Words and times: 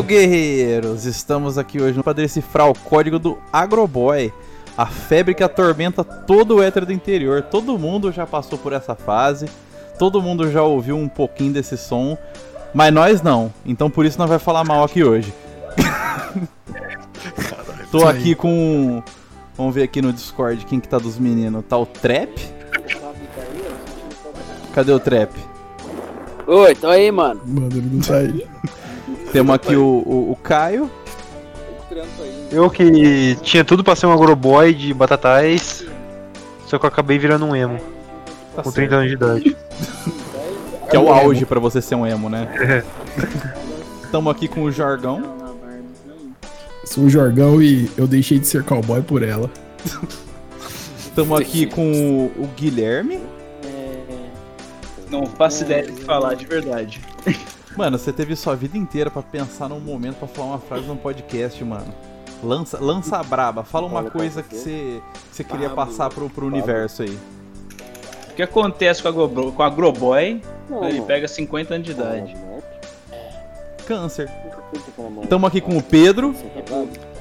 Hey, 0.00 0.06
guerreiros! 0.06 1.04
Estamos 1.04 1.58
aqui 1.58 1.78
hoje 1.78 2.02
para 2.02 2.14
decifrar 2.14 2.70
o 2.70 2.74
código 2.74 3.18
do 3.18 3.36
Agroboy, 3.52 4.32
a 4.74 4.86
febre 4.86 5.34
que 5.34 5.42
atormenta 5.42 6.02
todo 6.02 6.56
o 6.56 6.62
hétero 6.62 6.86
do 6.86 6.92
interior. 6.92 7.42
Todo 7.42 7.78
mundo 7.78 8.10
já 8.10 8.26
passou 8.26 8.58
por 8.58 8.72
essa 8.72 8.94
fase, 8.94 9.46
todo 9.98 10.22
mundo 10.22 10.50
já 10.50 10.62
ouviu 10.62 10.96
um 10.96 11.06
pouquinho 11.06 11.52
desse 11.52 11.76
som, 11.76 12.16
mas 12.72 12.94
nós 12.94 13.20
não. 13.20 13.52
Então 13.66 13.90
por 13.90 14.06
isso 14.06 14.18
nós 14.18 14.30
vai 14.30 14.38
falar 14.38 14.64
mal 14.64 14.84
aqui 14.84 15.04
hoje. 15.04 15.34
Tô 17.92 18.08
aqui 18.08 18.34
com. 18.34 19.02
Vamos 19.54 19.74
ver 19.74 19.82
aqui 19.82 20.00
no 20.00 20.14
Discord 20.14 20.64
quem 20.64 20.80
que 20.80 20.88
tá 20.88 20.98
dos 20.98 21.18
meninos. 21.18 21.62
Tá 21.68 21.76
o 21.76 21.84
Trap? 21.84 22.40
Cadê 24.72 24.92
o 24.92 24.98
Trap? 24.98 25.30
Oi, 26.46 26.74
tô 26.74 26.88
aí, 26.88 27.12
mano. 27.12 27.42
Mano, 27.44 27.68
ele 27.70 27.90
não 27.92 28.00
tá 28.00 28.16
aí. 28.16 28.48
Temos 29.32 29.54
aqui 29.54 29.76
o, 29.76 29.84
o, 29.84 30.32
o 30.32 30.36
Caio. 30.36 30.90
Eu 32.50 32.70
que 32.70 33.36
tinha 33.42 33.64
tudo 33.64 33.82
pra 33.82 33.96
ser 33.96 34.06
um 34.06 34.12
agroboy 34.12 34.72
de 34.74 34.92
batatais, 34.94 35.84
só 36.66 36.78
que 36.78 36.84
eu 36.84 36.88
acabei 36.88 37.18
virando 37.18 37.44
um 37.44 37.54
emo, 37.54 37.78
Tá 38.54 38.62
com 38.62 38.70
certo. 38.70 38.90
30 38.90 38.94
anos 38.94 39.08
de 39.08 39.14
idade. 39.14 39.56
Que 40.88 40.96
é 40.96 40.98
o 40.98 41.12
auge 41.12 41.46
pra 41.46 41.60
você 41.60 41.80
ser 41.80 41.94
um 41.94 42.06
emo, 42.06 42.28
né? 42.28 42.84
Tamo 44.10 44.28
aqui 44.30 44.48
com 44.48 44.64
o 44.64 44.72
Jorgão. 44.72 45.22
Sou 46.84 47.04
o 47.04 47.10
Jorgão 47.10 47.62
e 47.62 47.88
eu 47.96 48.06
deixei 48.08 48.40
de 48.40 48.46
ser 48.46 48.64
cowboy 48.64 49.02
por 49.02 49.22
ela. 49.22 49.48
Tamo 51.14 51.36
aqui 51.36 51.66
com 51.66 51.92
o, 51.92 52.42
o 52.42 52.48
Guilherme. 52.56 53.20
Não 55.08 55.26
faço 55.26 55.64
ideia 55.64 55.86
do 55.86 55.92
que 55.92 56.04
falar, 56.04 56.34
de 56.34 56.46
verdade. 56.46 57.00
Mano, 57.76 57.98
você 57.98 58.12
teve 58.12 58.34
sua 58.36 58.54
vida 58.56 58.76
inteira 58.76 59.10
pra 59.10 59.22
pensar 59.22 59.68
num 59.68 59.80
momento 59.80 60.16
pra 60.16 60.28
falar 60.28 60.48
uma 60.48 60.58
frase 60.58 60.86
num 60.86 60.96
podcast, 60.96 61.62
mano. 61.64 61.94
Lança, 62.42 62.78
lança 62.80 63.18
a 63.18 63.22
braba, 63.22 63.62
fala 63.64 63.86
uma 63.86 64.10
coisa 64.10 64.42
que 64.42 64.56
você, 64.56 65.00
que 65.30 65.36
você 65.36 65.44
queria 65.44 65.70
passar 65.70 66.08
pro, 66.10 66.28
pro 66.30 66.46
universo 66.46 67.02
aí. 67.02 67.18
O 68.30 68.34
que 68.34 68.42
acontece 68.42 69.02
com 69.02 69.08
a, 69.08 69.52
com 69.52 69.62
a 69.62 69.66
Agroboy? 69.66 70.42
Não, 70.68 70.84
Ele 70.84 70.94
mano. 70.94 71.06
pega 71.06 71.28
50 71.28 71.74
anos 71.74 71.86
de 71.86 71.92
idade. 71.92 72.36
Câncer. 73.86 74.30
Tamo 75.28 75.46
aqui 75.46 75.60
com 75.60 75.76
o 75.76 75.82
Pedro. 75.82 76.34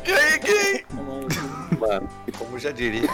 E 0.05 0.11
aí, 0.11 0.39
gay? 0.39 0.85
Mano, 1.79 2.09
como 2.37 2.59
já 2.59 2.71
diria 2.71 3.09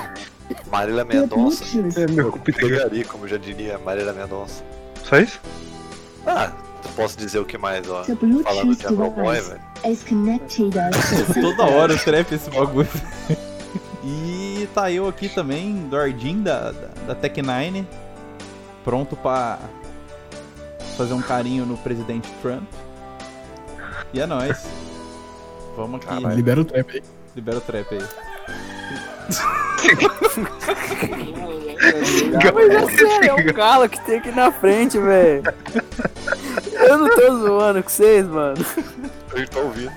Marília 0.71 1.05
Mendonça, 1.05 1.63
É 1.99 2.07
meu 2.11 2.31
pegaria, 2.31 3.05
como 3.05 3.27
já 3.27 3.37
diria 3.37 3.77
Marília 3.79 4.13
Mendonça. 4.13 4.63
Só 5.03 5.17
isso? 5.17 5.39
Ah, 6.25 6.51
posso 6.89 7.17
dizer 7.17 7.39
o 7.39 7.45
que 7.45 7.57
mais, 7.57 7.89
ó. 7.89 8.03
Falando 8.03 8.75
de 8.75 8.85
Agroboy, 8.85 9.35
device 9.35 10.05
velho. 10.13 10.39
to 10.47 10.69
Toda 11.41 11.63
hora 11.63 11.93
o 11.93 11.97
trap 11.97 12.33
esse 12.33 12.49
bagulho. 12.49 12.87
E 14.03 14.69
tá 14.73 14.91
eu 14.91 15.07
aqui 15.07 15.27
também, 15.27 15.87
Dordin 15.89 16.43
da, 16.43 16.71
da, 16.71 17.13
da 17.13 17.15
Tech9. 17.15 17.85
Pronto 18.83 19.15
pra 19.15 19.59
fazer 20.95 21.13
um 21.13 21.21
carinho 21.21 21.65
no 21.65 21.75
presidente 21.77 22.29
Trump. 22.41 22.63
E 24.13 24.19
é 24.19 24.25
nóis. 24.25 24.65
Vamos 25.75 25.95
aqui. 25.97 26.07
Caralho. 26.07 26.35
Libera 26.35 26.61
o 26.61 26.65
trap 26.65 26.91
aí. 26.91 27.03
Libera 27.35 27.57
o 27.57 27.61
trap 27.61 27.95
aí. 27.95 28.03
Mas 32.53 32.69
é 32.69 32.97
sério, 32.97 33.29
é 33.29 33.33
um 33.33 33.53
galo 33.53 33.89
que 33.89 33.99
tem 34.05 34.19
aqui 34.19 34.31
na 34.31 34.51
frente, 34.51 34.97
velho. 34.97 35.43
Eu 36.87 36.97
não 36.97 37.09
tô 37.09 37.37
zoando 37.37 37.83
com 37.83 37.89
vocês, 37.89 38.27
mano. 38.27 38.55
Eu 39.33 39.47
tô 39.49 39.59
ouvindo. 39.61 39.91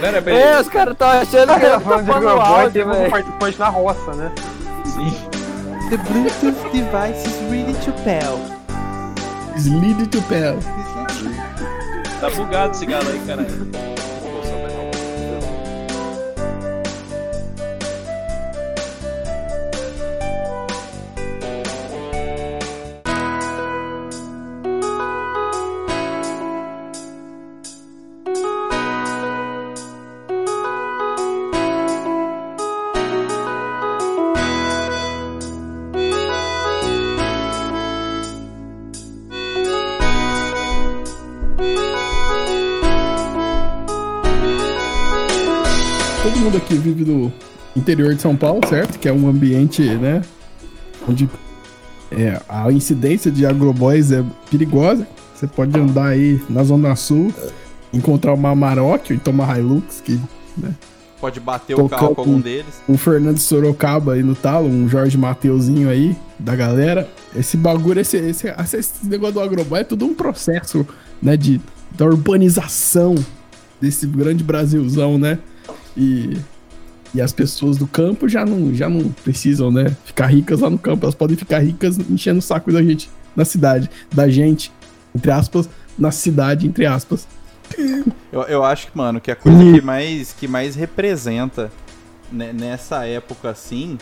Não 0.00 0.08
era 0.08 0.22
pra 0.22 0.32
É, 0.32 0.60
os 0.60 0.68
caras 0.68 0.96
tão 0.96 1.08
achando 1.08 1.58
que 1.58 1.66
eu 1.66 1.72
tô 1.72 1.80
falando 1.80 2.66
de 2.66 2.72
teve 2.72 2.90
um 2.90 3.10
participante 3.10 3.58
na 3.58 3.68
roça, 3.68 4.12
né? 4.14 4.32
The 5.90 5.96
Bluetooth 5.98 6.70
device 6.72 7.26
is 7.26 7.36
ready 7.50 7.74
to 7.84 7.92
pell. 8.02 8.38
Slid 9.56 10.06
to 10.08 10.22
pell. 10.22 10.58
Tá 12.20 12.30
bugado 12.30 12.72
esse 12.72 12.86
galo 12.86 13.08
aí, 13.08 13.20
caralho. 13.26 13.91
Aqui 46.72 46.80
vive 46.80 47.04
no 47.04 47.30
interior 47.76 48.14
de 48.14 48.22
São 48.22 48.34
Paulo, 48.34 48.66
certo? 48.66 48.98
Que 48.98 49.06
é 49.06 49.12
um 49.12 49.28
ambiente, 49.28 49.82
né? 49.82 50.22
Onde 51.06 51.28
é, 52.10 52.40
a 52.48 52.72
incidência 52.72 53.30
de 53.30 53.44
agroboys 53.44 54.10
é 54.10 54.24
perigosa. 54.50 55.06
Você 55.34 55.46
pode 55.46 55.78
andar 55.78 56.06
aí 56.06 56.40
na 56.48 56.64
Zona 56.64 56.96
Sul, 56.96 57.30
encontrar 57.92 58.32
uma 58.32 58.50
Amarok 58.50 59.12
ou 59.12 59.16
então 59.16 59.34
uma 59.34 59.58
Hilux, 59.58 60.00
que 60.00 60.18
Pode 61.20 61.40
bater 61.40 61.78
o 61.78 61.88
carro 61.90 62.14
com 62.14 62.22
algum 62.22 62.34
um- 62.36 62.40
deles. 62.40 62.80
o 62.88 62.96
Fernando 62.96 63.38
Sorocaba 63.38 64.14
aí 64.14 64.22
no 64.22 64.34
talo, 64.34 64.66
um 64.66 64.88
Jorge 64.88 65.18
Mateuzinho 65.18 65.90
aí, 65.90 66.16
da 66.38 66.56
galera. 66.56 67.06
Esse 67.36 67.58
bagulho, 67.58 68.00
esse, 68.00 68.16
esse, 68.16 68.48
esse, 68.48 68.76
esse 68.78 69.06
negócio 69.06 69.34
do 69.34 69.40
agroboy 69.40 69.80
é 69.80 69.84
tudo 69.84 70.06
um 70.06 70.14
processo, 70.14 70.86
né, 71.22 71.36
de, 71.36 71.60
da 71.90 72.06
urbanização 72.06 73.14
desse 73.78 74.06
grande 74.06 74.42
Brasilzão, 74.42 75.18
né? 75.18 75.38
E, 75.96 76.38
e 77.14 77.20
as 77.20 77.32
pessoas 77.32 77.76
do 77.76 77.86
campo 77.86 78.28
já 78.28 78.44
não, 78.44 78.74
já 78.74 78.88
não 78.88 79.10
precisam, 79.10 79.70
né, 79.70 79.94
ficar 80.04 80.26
ricas 80.26 80.60
lá 80.60 80.70
no 80.70 80.78
campo. 80.78 81.04
Elas 81.04 81.14
podem 81.14 81.36
ficar 81.36 81.58
ricas 81.58 81.98
enchendo 81.98 82.38
o 82.38 82.42
saco 82.42 82.72
da 82.72 82.82
gente 82.82 83.10
na 83.36 83.44
cidade. 83.44 83.90
Da 84.12 84.28
gente, 84.28 84.72
entre 85.14 85.30
aspas, 85.30 85.68
na 85.98 86.10
cidade, 86.10 86.66
entre 86.66 86.86
aspas. 86.86 87.26
Eu, 88.32 88.42
eu 88.42 88.64
acho 88.64 88.90
que, 88.90 88.96
mano, 88.96 89.20
que 89.20 89.30
a 89.30 89.36
coisa 89.36 89.58
que 89.58 89.80
mais, 89.80 90.32
que 90.32 90.48
mais 90.48 90.74
representa 90.74 91.70
né, 92.30 92.52
nessa 92.52 93.06
época 93.06 93.50
assim 93.50 93.98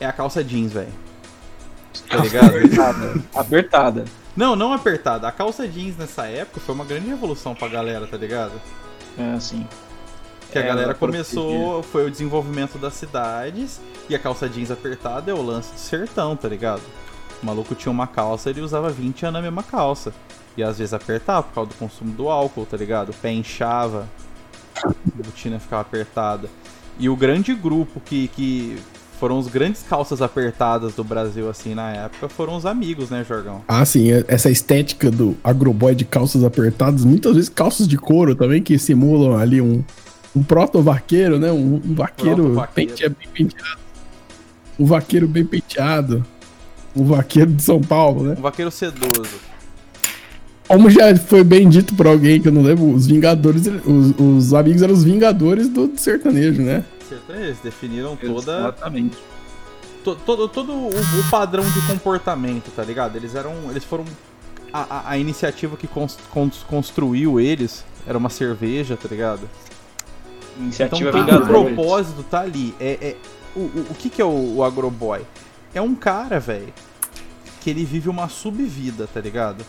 é 0.00 0.06
a 0.06 0.12
calça 0.12 0.42
jeans, 0.42 0.72
velho. 0.72 0.92
Tá 2.08 2.16
ligado? 2.18 2.56
Apertada. 2.56 3.22
Apertada. 3.34 4.04
não, 4.36 4.56
não 4.56 4.72
apertada. 4.72 5.28
A 5.28 5.32
calça 5.32 5.66
jeans 5.66 5.96
nessa 5.96 6.26
época 6.26 6.60
foi 6.60 6.74
uma 6.74 6.84
grande 6.84 7.06
revolução 7.06 7.54
pra 7.54 7.68
galera, 7.68 8.06
tá 8.06 8.16
ligado? 8.16 8.52
É 9.16 9.34
assim. 9.34 9.64
Que 10.54 10.58
a 10.60 10.62
É, 10.62 10.66
galera 10.68 10.94
começou, 10.94 11.82
foi 11.82 12.06
o 12.06 12.10
desenvolvimento 12.10 12.78
das 12.78 12.94
cidades 12.94 13.80
e 14.08 14.14
a 14.14 14.18
calça 14.20 14.48
jeans 14.48 14.70
apertada 14.70 15.28
é 15.28 15.34
o 15.34 15.42
lance 15.42 15.72
do 15.72 15.78
sertão, 15.80 16.36
tá 16.36 16.48
ligado? 16.48 16.80
O 17.42 17.46
maluco 17.46 17.74
tinha 17.74 17.90
uma 17.90 18.06
calça, 18.06 18.50
ele 18.50 18.60
usava 18.60 18.88
20 18.88 19.24
anos 19.26 19.32
na 19.34 19.42
mesma 19.42 19.64
calça. 19.64 20.12
E 20.56 20.62
às 20.62 20.78
vezes 20.78 20.94
apertava 20.94 21.42
por 21.42 21.52
causa 21.54 21.70
do 21.70 21.74
consumo 21.74 22.12
do 22.12 22.28
álcool, 22.28 22.64
tá 22.64 22.76
ligado? 22.76 23.08
O 23.10 23.14
pé 23.14 23.32
inchava, 23.32 24.06
a 24.84 24.92
botina 25.24 25.58
ficava 25.58 25.82
apertada. 25.82 26.48
E 27.00 27.08
o 27.08 27.16
grande 27.16 27.52
grupo 27.52 28.00
que, 28.00 28.28
que 28.28 28.78
foram 29.18 29.36
os 29.36 29.48
grandes 29.48 29.82
calças 29.82 30.22
apertadas 30.22 30.94
do 30.94 31.02
Brasil, 31.02 31.50
assim, 31.50 31.74
na 31.74 31.90
época, 31.90 32.28
foram 32.28 32.54
os 32.54 32.64
amigos, 32.64 33.10
né, 33.10 33.24
Jorgão? 33.28 33.62
Ah, 33.66 33.84
sim, 33.84 34.12
é- 34.12 34.24
essa 34.28 34.48
estética 34.48 35.10
do 35.10 35.36
agroboy 35.42 35.96
de 35.96 36.04
calças 36.04 36.44
apertadas, 36.44 37.04
muitas 37.04 37.34
vezes 37.34 37.48
calças 37.48 37.88
de 37.88 37.98
couro 37.98 38.36
também, 38.36 38.62
que 38.62 38.78
simulam 38.78 39.36
ali 39.36 39.60
um, 39.60 39.82
um 40.34 40.42
proto-vaqueiro, 40.42 41.38
né? 41.38 41.50
Um, 41.52 41.76
um 41.84 41.94
vaqueiro, 41.94 42.60
pente- 42.74 43.08
bem 43.08 43.28
penteado. 43.32 43.78
Um 44.78 44.84
vaqueiro 44.86 45.28
bem 45.28 45.44
penteado. 45.44 46.24
Um 46.96 47.04
vaqueiro 47.04 47.52
de 47.52 47.62
São 47.62 47.80
Paulo, 47.80 48.22
né? 48.24 48.34
Um 48.38 48.42
vaqueiro 48.42 48.70
sedoso. 48.70 49.28
Como 50.66 50.88
já 50.90 51.14
foi 51.16 51.44
bem 51.44 51.68
dito 51.68 51.94
por 51.94 52.06
alguém 52.06 52.40
que 52.40 52.48
eu 52.48 52.52
não 52.52 52.62
lembro, 52.62 52.90
os 52.90 53.06
Vingadores, 53.06 53.66
os, 53.66 54.14
os 54.18 54.54
amigos 54.54 54.80
eram 54.82 54.94
os 54.94 55.04
Vingadores 55.04 55.68
do, 55.68 55.86
do 55.88 55.98
sertanejo, 56.00 56.62
né? 56.62 56.84
Sertanejo, 57.08 57.46
Eles 57.46 57.58
definiram 57.62 58.16
toda 58.16 58.58
Exatamente. 58.58 59.16
to- 60.02 60.16
todo, 60.24 60.48
todo 60.48 60.72
o, 60.72 60.88
o 60.88 61.30
padrão 61.30 61.64
de 61.64 61.80
comportamento, 61.86 62.70
tá 62.74 62.82
ligado? 62.82 63.14
Eles 63.16 63.34
eram. 63.34 63.52
Eles 63.70 63.84
foram. 63.84 64.04
A, 64.72 64.80
a- 64.96 65.10
a 65.10 65.18
iniciativa 65.18 65.76
que 65.76 65.86
cons- 65.86 66.18
cons- 66.30 66.64
construiu 66.66 67.38
eles 67.38 67.84
era 68.06 68.16
uma 68.18 68.30
cerveja, 68.30 68.96
tá 68.96 69.08
ligado? 69.08 69.42
Então 70.56 70.64
Iniciativa 70.64 71.10
todo 71.12 71.42
o 71.42 71.46
propósito 71.46 72.22
tá 72.24 72.40
ali. 72.40 72.74
É, 72.80 72.98
é- 73.00 73.16
o, 73.56 73.60
o, 73.60 73.86
o 73.90 73.94
que, 73.94 74.10
que 74.10 74.20
é 74.20 74.24
o, 74.24 74.56
o 74.56 74.64
agroboy? 74.64 75.22
É 75.74 75.80
um 75.80 75.94
cara, 75.94 76.38
velho, 76.40 76.72
que 77.60 77.70
ele 77.70 77.84
vive 77.84 78.08
uma 78.08 78.28
subvida, 78.28 79.08
tá 79.12 79.20
ligado? 79.20 79.64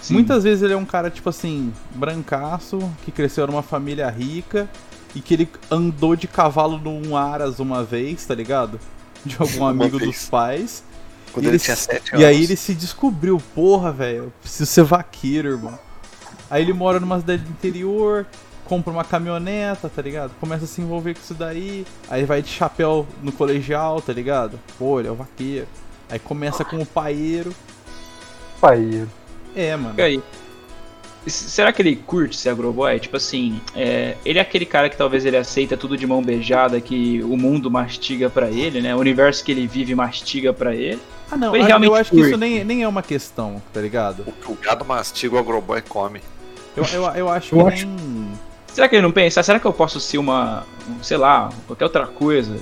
Sim. 0.00 0.14
Muitas 0.14 0.42
vezes 0.44 0.62
ele 0.62 0.72
é 0.72 0.76
um 0.76 0.84
cara, 0.84 1.10
tipo 1.10 1.28
assim, 1.28 1.72
brancaço, 1.94 2.78
que 3.04 3.12
cresceu 3.12 3.46
numa 3.46 3.62
família 3.62 4.08
rica 4.10 4.68
e 5.14 5.20
que 5.20 5.34
ele 5.34 5.48
andou 5.70 6.16
de 6.16 6.26
cavalo 6.26 6.78
num 6.78 7.16
Aras 7.16 7.60
uma 7.60 7.84
vez, 7.84 8.24
tá 8.26 8.34
ligado? 8.34 8.80
De 9.24 9.36
algum 9.38 9.64
amigo 9.64 9.98
dos 9.98 10.28
pais. 10.28 10.82
Quando 11.32 11.44
E 11.44 11.48
ele 11.48 11.56
ele 11.56 11.62
tinha 11.62 11.76
se- 11.76 11.84
7 11.84 12.10
anos. 12.12 12.22
E 12.22 12.24
aí 12.26 12.42
ele 12.44 12.56
se 12.56 12.74
descobriu, 12.74 13.40
porra, 13.54 13.92
velho, 13.92 14.16
eu 14.24 14.32
preciso 14.42 14.66
ser 14.66 14.82
vaqueiro, 14.82 15.50
irmão. 15.50 15.78
Aí 16.50 16.62
ele 16.62 16.72
mora 16.72 16.98
numa 17.00 17.18
cidade 17.20 17.42
do 17.44 17.50
interior, 17.50 18.26
compra 18.64 18.92
uma 18.92 19.04
caminhoneta, 19.04 19.88
tá 19.88 20.00
ligado? 20.02 20.32
Começa 20.40 20.64
a 20.64 20.68
se 20.68 20.80
envolver 20.80 21.14
com 21.14 21.20
isso 21.20 21.34
daí. 21.34 21.86
Aí 22.08 22.24
vai 22.24 22.40
de 22.42 22.48
chapéu 22.50 23.06
no 23.22 23.32
colegial, 23.32 24.00
tá 24.00 24.12
ligado? 24.12 24.58
Pô, 24.78 24.98
ele 25.00 25.08
é 25.08 25.10
o 25.10 25.14
vaqueiro. 25.14 25.66
Aí 26.10 26.18
começa 26.18 26.64
com 26.64 26.76
o 26.78 26.86
paeiro. 26.86 27.54
Pai. 28.60 29.06
É, 29.56 29.74
mano. 29.76 29.90
Fica 29.90 30.04
aí. 30.04 30.22
Será 31.26 31.72
que 31.72 31.80
ele 31.80 31.94
curte 31.94 32.36
ser 32.36 32.48
agroboy? 32.48 32.98
Tipo 32.98 33.16
assim, 33.16 33.60
é, 33.76 34.16
ele 34.24 34.38
é 34.40 34.42
aquele 34.42 34.66
cara 34.66 34.88
que 34.90 34.96
talvez 34.96 35.24
ele 35.24 35.36
aceita 35.36 35.76
tudo 35.76 35.96
de 35.96 36.04
mão 36.04 36.20
beijada, 36.20 36.80
que 36.80 37.22
o 37.22 37.36
mundo 37.36 37.70
mastiga 37.70 38.28
pra 38.28 38.50
ele, 38.50 38.80
né? 38.80 38.92
O 38.94 38.98
universo 38.98 39.44
que 39.44 39.52
ele 39.52 39.66
vive 39.68 39.94
mastiga 39.94 40.52
pra 40.52 40.74
ele. 40.74 41.00
Ah, 41.30 41.36
não, 41.36 41.54
Ele 41.54 41.62
eu 41.62 41.66
realmente 41.68 41.94
acho 41.94 42.10
que 42.10 42.16
isso 42.16 42.30
curte. 42.30 42.40
nem, 42.40 42.64
nem 42.64 42.82
é 42.82 42.88
uma 42.88 43.02
questão, 43.02 43.62
tá 43.72 43.80
ligado? 43.80 44.24
O 44.26 44.32
que 44.32 44.50
o 44.50 44.54
gado 44.56 44.84
mastiga, 44.84 45.36
o 45.36 45.38
agroboy 45.38 45.80
come. 45.80 46.20
Eu, 46.76 46.84
eu, 46.92 47.04
eu 47.14 47.28
acho 47.28 47.54
Eu 47.56 47.66
que 47.66 47.72
acho- 47.72 47.86
nem. 47.86 47.96
Será 48.72 48.88
que 48.88 48.96
ele 48.96 49.02
não 49.02 49.12
pensa? 49.12 49.42
Será 49.42 49.60
que 49.60 49.66
eu 49.66 49.72
posso 49.72 50.00
ser 50.00 50.18
uma, 50.18 50.64
um, 50.88 51.02
sei 51.02 51.16
lá, 51.16 51.50
qualquer 51.66 51.84
outra 51.84 52.06
coisa? 52.06 52.56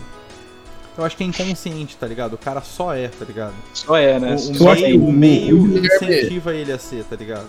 Eu 0.98 1.04
acho 1.04 1.16
que 1.16 1.22
é 1.22 1.26
inconsciente, 1.26 1.96
tá 1.96 2.06
ligado? 2.06 2.34
O 2.34 2.38
cara 2.38 2.60
só 2.60 2.94
é, 2.94 3.08
tá 3.08 3.24
ligado? 3.24 3.54
Só 3.72 3.96
é, 3.96 4.18
né? 4.18 4.34
O, 4.34 4.38
Só 4.38 4.72
o 4.72 4.76
que 4.76 4.82
meio, 4.82 5.00
o- 5.00 5.08
o 5.08 5.12
meio 5.12 5.62
o 5.62 5.78
incentiva 5.78 6.52
ele 6.54 6.72
a 6.72 6.78
ser, 6.78 7.04
tá 7.04 7.16
ligado? 7.16 7.46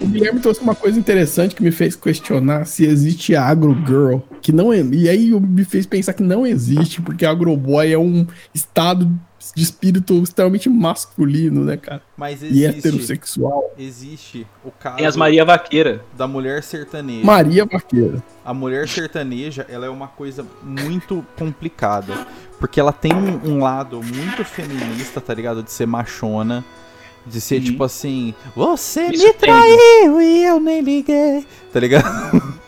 O 0.00 0.06
Guilherme 0.06 0.40
trouxe 0.40 0.60
uma 0.60 0.74
coisa 0.74 0.98
interessante 0.98 1.54
que 1.54 1.62
me 1.62 1.70
fez 1.70 1.94
questionar 1.94 2.66
se 2.66 2.84
existe 2.84 3.34
agro 3.36 3.74
girl, 3.86 4.18
que 4.42 4.50
não 4.52 4.72
é, 4.72 4.80
e 4.80 5.08
aí 5.08 5.30
me 5.40 5.64
fez 5.64 5.86
pensar 5.86 6.12
que 6.14 6.22
não 6.22 6.44
existe, 6.46 7.00
porque 7.00 7.24
agroboy 7.24 7.92
é 7.92 7.98
um 7.98 8.26
estado 8.52 9.08
de 9.54 9.62
espírito 9.62 10.14
extremamente 10.22 10.68
masculino, 10.68 11.64
né, 11.64 11.76
cara? 11.76 12.02
Mas 12.16 12.42
E 12.42 12.46
existe, 12.46 12.66
heterossexual. 12.78 13.74
existe 13.78 14.46
o 14.64 14.70
caso 14.70 14.96
Tem 14.96 15.06
as 15.06 15.16
Maria 15.16 15.44
Vaqueira. 15.44 16.04
da 16.16 16.26
mulher 16.28 16.62
sertaneja. 16.62 17.24
Maria 17.26 17.64
Vaqueira. 17.64 18.22
A 18.44 18.54
mulher 18.54 18.88
sertaneja, 18.88 19.66
ela 19.68 19.86
é 19.86 19.88
uma 19.90 20.08
coisa 20.08 20.46
muito 20.62 21.24
complicada. 21.36 22.26
Porque 22.60 22.78
ela 22.78 22.92
tem 22.92 23.12
um, 23.12 23.40
um 23.56 23.58
lado 23.62 24.00
muito 24.02 24.44
feminista, 24.44 25.20
tá 25.20 25.34
ligado? 25.34 25.62
De 25.62 25.70
ser 25.72 25.86
machona. 25.86 26.64
De 27.26 27.40
ser 27.40 27.56
Uhum. 27.56 27.64
tipo 27.64 27.84
assim, 27.84 28.34
você 28.54 29.06
Isso 29.08 29.26
me 29.26 29.32
traiu 29.32 30.20
e 30.20 30.44
eu 30.44 30.60
nem 30.60 30.82
liguei. 30.82 31.46
Tá 31.72 31.80
ligado? 31.80 32.04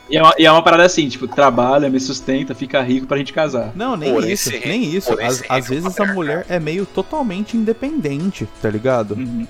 E 0.09 0.17
é, 0.17 0.23
uma, 0.23 0.35
e 0.39 0.47
é 0.47 0.53
uma 0.53 0.63
parada 0.63 0.85
assim, 0.85 1.09
tipo, 1.09 1.27
trabalha, 1.27 1.91
me 1.91 1.99
sustenta, 1.99 2.55
fica 2.55 2.81
rico 2.81 3.07
pra 3.07 3.19
gente 3.19 3.33
casar. 3.33 3.73
Não, 3.75 3.97
nem 3.97 4.13
Porém, 4.13 4.33
isso, 4.33 4.51
nem 4.65 4.85
isso. 4.85 5.13
Às, 5.21 5.43
às 5.49 5.69
vezes 5.69 5.99
a 5.99 6.07
mulher 6.07 6.47
é 6.49 6.61
meio 6.61 6.87
totalmente 6.87 7.57
independente, 7.57 8.49
tá 8.63 8.71
ligado? 8.71 9.15
Uhum. 9.15 9.47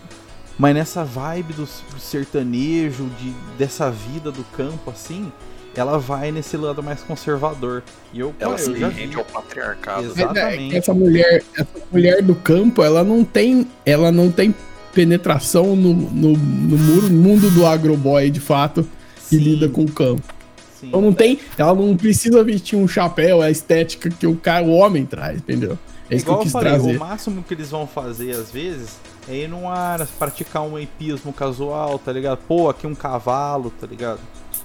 Mas 0.59 0.75
nessa 0.75 1.05
vibe 1.05 1.53
do, 1.53 1.69
sertanejo, 1.99 3.11
de, 3.21 3.31
dessa 3.59 3.91
vida 3.91 4.33
do 4.33 4.43
campo, 4.57 4.91
assim, 4.91 5.31
ela 5.75 5.99
vai 5.99 6.33
nesse 6.33 6.57
lado 6.57 6.83
mais 6.83 7.03
conservador. 7.03 7.83
E 8.13 8.21
eu, 8.21 8.35
Ela 8.41 8.53
pô, 8.53 8.59
se 8.59 8.71
eu 8.71 8.77
já 8.77 8.89
rende 8.89 9.17
ao 9.17 9.25
patriarcado. 9.25 10.05
É, 10.05 10.07
Exatamente. 10.07 10.77
essa 10.77 10.95
mulher, 10.95 11.43
essa 11.55 11.69
mulher 11.93 12.23
do 12.23 12.35
campo, 12.35 12.83
ela 12.83 13.05
não 13.05 13.23
tem, 13.23 13.67
ela 13.85 14.11
não 14.11 14.31
tem 14.33 14.55
penetração 14.95 15.77
no, 15.77 15.93
no, 15.93 16.33
no 16.33 16.79
muro- 16.79 17.11
mundo 17.11 17.51
do 17.51 17.67
agroboy, 17.67 18.31
de 18.31 18.41
fato, 18.41 18.89
que 19.29 19.37
Sim, 19.37 19.43
lida 19.43 19.69
com 19.69 19.83
o 19.83 19.93
campo. 19.93 20.35
Sim. 20.81 20.89
Então 20.89 21.01
não 21.01 21.13
tem, 21.13 21.39
ela 21.57 21.75
não 21.75 21.97
precisa 21.97 22.43
vestir 22.45 22.77
um 22.77 22.87
chapéu, 22.89 23.43
é 23.43 23.47
a 23.47 23.51
estética 23.51 24.09
que 24.11 24.27
o 24.27 24.37
cara, 24.37 24.65
o 24.65 24.71
homem 24.71 25.05
traz, 25.07 25.39
entendeu? 25.39 25.79
É 26.11 26.15
isso 26.17 26.25
que 26.25 26.31
eu 26.31 26.35
Igual 26.35 26.39
eu 26.39 26.43
quis 26.45 26.53
falei, 26.53 26.73
trazer. 26.73 26.97
o 26.97 27.01
máximo 27.01 27.43
que 27.43 27.55
eles 27.55 27.71
vão 27.71 27.87
fazer 27.87 28.31
às 28.33 28.51
vezes 28.53 28.97
é 29.29 29.35
ir 29.35 29.49
num 29.49 29.69
ar, 29.69 30.07
praticar 30.19 30.63
um 30.63 30.79
hipismo 30.79 31.33
casual, 31.33 31.99
tá 31.99 32.13
ligado? 32.13 32.39
Pô, 32.47 32.69
aqui 32.69 32.87
um 32.87 32.95
cavalo, 32.95 33.71
tá 33.81 33.87
ligado? 33.89 34.21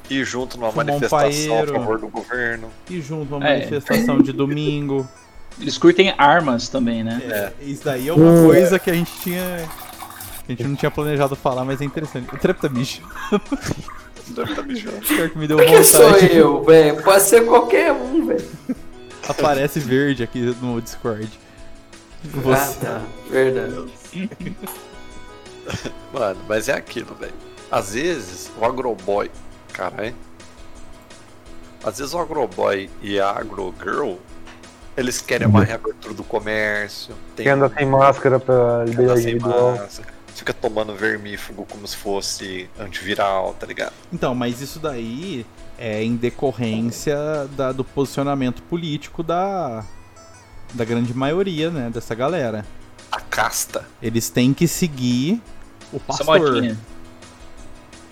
E 0.10 0.24
junto 0.24 0.58
numa 0.58 0.70
Fumar 0.72 0.86
um 0.86 0.90
manifestação 0.90 1.56
paeiro. 1.56 1.72
a 1.76 1.80
favor 1.80 1.98
do 2.00 2.08
governo. 2.10 2.68
E 2.90 3.02
junto 3.02 3.36
uma 3.36 3.48
É. 3.48 3.54
manifestação 3.60 4.22
de 4.22 4.32
domingo. 4.34 5.08
Eles 5.60 5.78
curtem 5.78 6.14
armas 6.18 6.70
também, 6.70 7.04
né? 7.04 7.22
É, 7.26 7.52
isso 7.64 7.86
daí 7.86 8.08
é 8.10 8.14
uma 8.14 8.30
Hum. 8.32 8.46
coisa 8.46 8.78
que 8.78 8.90
a 8.90 8.94
gente 8.94 9.12
tinha. 9.24 9.42
Que 10.46 10.54
a 10.54 10.56
gente 10.56 10.68
não 10.68 10.76
tinha 10.76 10.92
planejado 10.92 11.36
falar, 11.36 11.64
mas 11.66 11.82
é 11.82 11.86
interessante. 11.86 12.28
O 12.34 12.38
Trepta 12.38 12.68
bicho. 12.70 13.02
Tá. 14.36 14.44
Pior 15.08 15.30
que 15.30 15.38
me 15.38 15.48
deu 15.48 15.58
Por 15.58 15.66
que 15.66 15.84
sou 15.84 16.18
eu, 16.18 16.64
velho? 16.64 17.02
Pode 17.04 17.24
ser 17.24 17.46
qualquer 17.46 17.92
um, 17.92 18.28
velho. 18.28 18.50
Aparece 19.28 19.80
verde 19.80 20.24
aqui 20.24 20.40
no 20.62 20.82
Discord. 20.82 21.30
Ah, 22.24 22.28
Você. 22.42 22.80
tá. 22.86 23.02
Verdade. 23.30 23.90
Mano, 26.14 26.40
mas 26.48 26.70
é 26.70 26.74
aquilo, 26.74 27.16
velho. 27.16 27.34
Às 27.72 27.94
vezes 27.94 28.52
o 28.60 28.66
agroboy. 28.66 29.32
Caralho. 29.74 30.16
Às 31.84 31.98
vezes 32.00 32.14
o 32.14 32.20
agroboy 32.20 32.90
e 33.02 33.20
a 33.20 33.30
agrogirl. 33.32 34.16
Eles 34.96 35.22
querem 35.22 35.48
uma 35.48 35.64
reabertura 35.64 36.14
do 36.14 36.24
comércio. 36.24 37.16
Tem 37.36 37.46
Que 37.46 37.50
anda 37.50 37.70
sem 37.70 37.86
máscara 37.86 38.40
pra 38.40 38.54
anda 38.82 38.86
liberdade 38.86 39.22
sem 39.24 39.40
máscara, 39.40 40.14
Fica 40.36 40.54
tomando 40.54 40.96
vermífugo 40.96 41.66
como 41.70 41.88
se 41.88 41.96
fosse 41.98 42.70
antiviral, 42.80 43.54
tá 43.60 43.66
ligado? 43.68 43.94
Então, 44.12 44.34
mas 44.34 44.62
isso 44.62 44.80
daí 44.80 45.46
é 45.78 46.04
em 46.04 46.16
decorrência 46.16 47.16
da- 47.56 47.72
do 47.72 47.84
posicionamento 47.84 48.62
político 48.64 49.22
da, 49.24 49.84
da 50.74 50.84
grande 50.86 51.14
maioria, 51.14 51.70
né, 51.70 51.90
dessa 51.94 52.16
galera. 52.16 52.66
A 53.12 53.20
casta. 53.20 53.86
Eles 54.02 54.30
têm 54.30 54.54
que 54.54 54.68
seguir 54.68 55.42
o 55.92 55.98
é 55.98 56.00
pastor. 56.00 56.76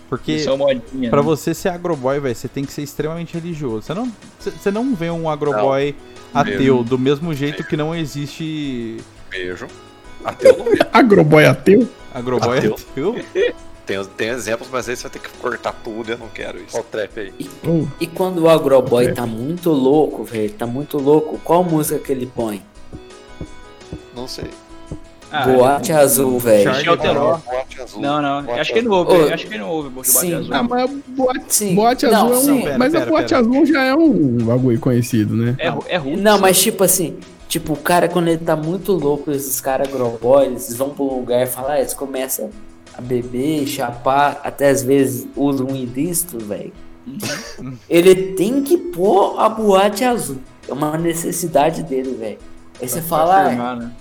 Porque 0.10 0.34
Isso 0.34 0.50
é 0.50 0.58
modinha. 0.58 1.10
pra 1.12 1.20
né? 1.22 1.26
você 1.26 1.54
ser 1.54 1.70
agroboy, 1.70 2.20
velho, 2.20 2.36
você 2.36 2.48
tem 2.48 2.66
que 2.66 2.74
ser 2.74 2.82
extremamente 2.82 3.36
religioso. 3.36 3.84
Você 3.84 3.94
não, 3.94 4.12
você- 4.40 4.72
não 4.72 4.96
vê 4.96 5.10
um 5.12 5.30
agroboy 5.30 5.96
ateu, 6.34 6.58
Mesmo. 6.78 6.84
do 6.84 6.98
mesmo 6.98 7.34
jeito 7.34 7.64
que 7.64 7.78
não 7.78 7.96
existe 7.96 8.98
Beijo. 9.30 9.68
Até 10.26 10.50
eu 10.50 10.58
não. 10.58 10.66
Agroboy 10.92 11.46
ateu? 11.46 11.88
Agroboy 12.14 12.58
Ateu. 12.58 12.76
ateu. 12.92 13.16
Tem, 13.86 14.04
tem 14.06 14.28
exemplos, 14.30 14.70
mas 14.72 14.88
aí 14.88 14.96
você 14.96 15.04
vai 15.04 15.12
ter 15.12 15.20
que 15.20 15.30
cortar 15.40 15.74
tudo, 15.84 16.12
eu 16.12 16.18
não 16.18 16.28
quero 16.28 16.60
isso. 16.60 16.76
Olha 16.78 16.82
o 16.82 16.84
trap 16.86 17.20
aí. 17.20 17.34
Oh, 17.68 17.88
E 18.00 18.06
quando 18.06 18.44
o 18.44 18.50
agroboy 18.50 19.08
É. 19.08 19.12
tá 19.14 19.26
muito 19.26 19.72
louco, 19.72 20.24
velho, 20.24 20.52
tá 20.54 20.68
muito 20.68 20.98
louco, 21.00 21.40
qual 21.44 21.64
música 21.64 21.98
que 22.00 22.12
ele 22.12 22.28
põe? 22.28 22.62
Não 24.16 24.28
sei. 24.28 24.46
Ah, 25.32 25.46
Boate 25.48 25.92
azul, 25.92 26.40
velho. 26.40 26.72
Não, 28.00 28.22
não. 28.22 28.44
Boate 28.44 28.60
Acho 28.60 28.74
que 28.74 28.80
ele 28.80 28.88
não 28.88 28.96
ouve. 28.98 29.14
Ô, 29.14 29.34
Acho 29.34 29.48
que 29.48 29.54
ele 29.54 29.60
não 29.64 29.70
ouve 29.70 29.90
Boate 29.90 30.10
sim. 30.10 30.34
Azul. 30.34 30.54
ah, 30.56 30.64
mas 30.64 30.92
boate, 31.08 31.44
Sim. 31.54 31.76
boate 31.76 32.06
Não, 32.08 32.34
azul 32.34 32.34
é 32.34 32.38
um. 32.38 32.42
sim. 32.58 32.62
Pera, 32.64 32.78
mas 32.80 32.92
pera, 32.92 33.04
a 33.04 33.08
boate 33.08 33.30
pera. 33.30 33.40
azul 33.42 33.66
já 33.66 33.84
é 33.84 33.96
um 33.96 34.38
bagulho 34.38 34.80
conhecido, 34.80 35.36
né? 35.36 35.56
É, 35.60 35.68
é 35.88 35.98
ruim. 35.98 36.16
Não, 36.16 36.40
mas 36.40 36.60
tipo 36.62 36.84
assim, 36.84 37.18
tipo, 37.50 37.74
o 37.74 37.78
cara 37.78 38.08
quando 38.08 38.28
ele 38.30 38.38
tá 38.38 38.56
muito 38.56 38.94
louco, 38.94 39.32
esses 39.32 39.60
caras 39.60 39.90
agroboys, 39.90 40.48
eles 40.48 40.76
vão 40.76 40.92
pro 40.92 41.04
lugar 41.04 41.44
e 41.44 41.48
falam, 41.48 41.72
ah, 41.72 41.80
eles 41.80 41.94
começam 41.94 42.52
a 42.96 43.02
beber, 43.02 43.66
chapar, 43.68 44.40
até 44.44 44.70
às 44.70 44.84
vezes 44.84 45.28
usam 45.36 45.68
um 45.68 45.76
ilícito, 45.76 46.38
velho. 46.38 46.72
ele 47.90 48.34
tem 48.34 48.62
que 48.62 48.78
pôr 48.78 49.40
a 49.40 49.50
boate 49.50 50.04
azul. 50.06 50.38
É 50.68 50.72
uma 50.72 50.96
necessidade 50.96 51.82
dele, 51.82 52.14
velho. 52.14 52.38
Aí 52.80 52.88
você 52.88 53.02
fala, 53.02 53.36
ah, 53.36 53.46
Afirmar, 53.48 53.78
né? 53.78 53.92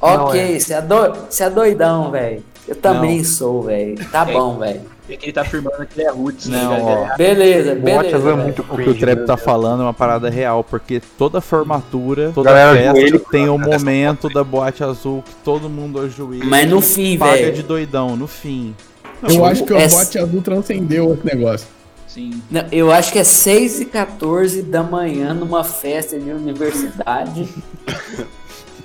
ok, 0.00 0.60
você 0.60 0.74
é, 0.74 0.82
você 0.82 1.44
é 1.44 1.50
doidão, 1.50 2.10
velho. 2.10 2.42
Eu 2.66 2.74
também 2.74 3.22
sou, 3.22 3.62
velho. 3.62 4.04
Tá 4.10 4.24
bom, 4.24 4.58
velho. 4.58 4.82
É 5.08 5.16
que 5.16 5.26
ele 5.26 5.32
tá 5.32 5.42
afirmando 5.42 5.86
que 5.86 6.00
ele 6.00 6.08
é 6.08 6.10
roots. 6.10 6.46
Não, 6.48 6.70
né? 6.84 7.08
ó. 7.12 7.16
Beleza, 7.16 7.74
Boate 7.76 7.82
beleza. 7.98 8.16
azul 8.16 8.30
é 8.30 8.34
muito 8.34 8.62
O 8.62 8.64
que 8.64 8.72
o 8.72 8.76
cringe, 8.76 8.98
Trap 9.00 9.24
tá 9.26 9.36
falando 9.36 9.80
é 9.80 9.84
uma 9.84 9.94
parada 9.94 10.28
real, 10.28 10.64
porque 10.64 11.00
toda 11.16 11.40
formatura, 11.40 12.32
toda 12.34 12.50
Galera, 12.50 12.76
festa 12.76 13.00
joelho. 13.00 13.20
tem 13.30 13.48
o 13.48 13.56
momento 13.56 14.28
da 14.28 14.42
boate 14.42 14.82
azul 14.82 15.22
que 15.22 15.32
todo 15.44 15.68
mundo 15.68 16.00
ajoelha. 16.00 16.44
Mas 16.44 16.68
no 16.68 16.80
fim, 16.80 17.16
paga 17.16 17.32
velho. 17.36 17.52
de 17.52 17.62
doidão, 17.62 18.16
no 18.16 18.26
fim. 18.26 18.74
Eu 19.22 19.28
Tipo, 19.28 19.44
acho 19.44 19.64
que 19.64 19.72
o 19.72 19.76
essa- 19.76 19.96
boate 19.96 20.18
azul 20.18 20.42
transcendeu 20.42 21.14
esse 21.14 21.24
negócio. 21.36 21.68
Sim. 22.08 22.42
Não, 22.50 22.64
eu 22.72 22.90
acho 22.90 23.12
que 23.12 23.18
é 23.18 23.24
6 23.24 23.80
e 23.80 23.84
14 23.84 24.62
da 24.62 24.82
manhã 24.82 25.32
numa 25.34 25.62
festa 25.62 26.18
de 26.18 26.30
universidade. 26.30 27.48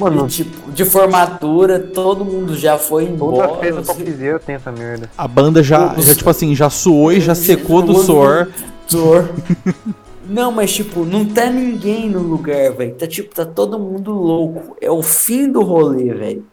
Mano, 0.10 0.25
e, 0.25 0.29
tipo, 0.29 0.72
de 0.72 0.84
formatura, 0.86 1.79
todo 1.79 2.24
mundo 2.25 2.55
já 2.58 2.77
foi 2.77 3.05
toda 3.05 3.13
embora. 3.13 3.55
festa 3.58 3.81
você- 3.84 4.03
topzera 4.03 4.39
tem 4.39 4.55
essa 4.55 4.72
merda. 4.72 5.10
A 5.17 5.27
banda 5.27 5.62
já, 5.63 5.93
Os- 5.96 6.05
já 6.05 6.15
tipo 6.15 6.29
assim, 6.29 6.55
já 6.55 6.70
suou 6.70 7.12
e 7.12 7.20
já 7.22 7.36
secou 7.36 7.81
do 7.81 7.96
suor. 7.96 8.50
suor. 8.88 9.29
Não, 10.27 10.50
mas 10.51 10.72
tipo, 10.72 11.03
não 11.03 11.25
tá 11.25 11.48
ninguém 11.48 12.10
no 12.10 12.20
lugar, 12.20 12.72
velho. 12.74 12.93
Tá 12.96 13.05
tipo, 13.05 13.34
tá 13.36 13.43
todo 13.43 13.77
mundo 13.77 14.13
louco. 14.13 14.77
É 14.79 14.89
o 14.89 15.01
fim 15.03 15.51
do 15.51 15.62
rolê, 15.62 16.13
velho. 16.13 16.46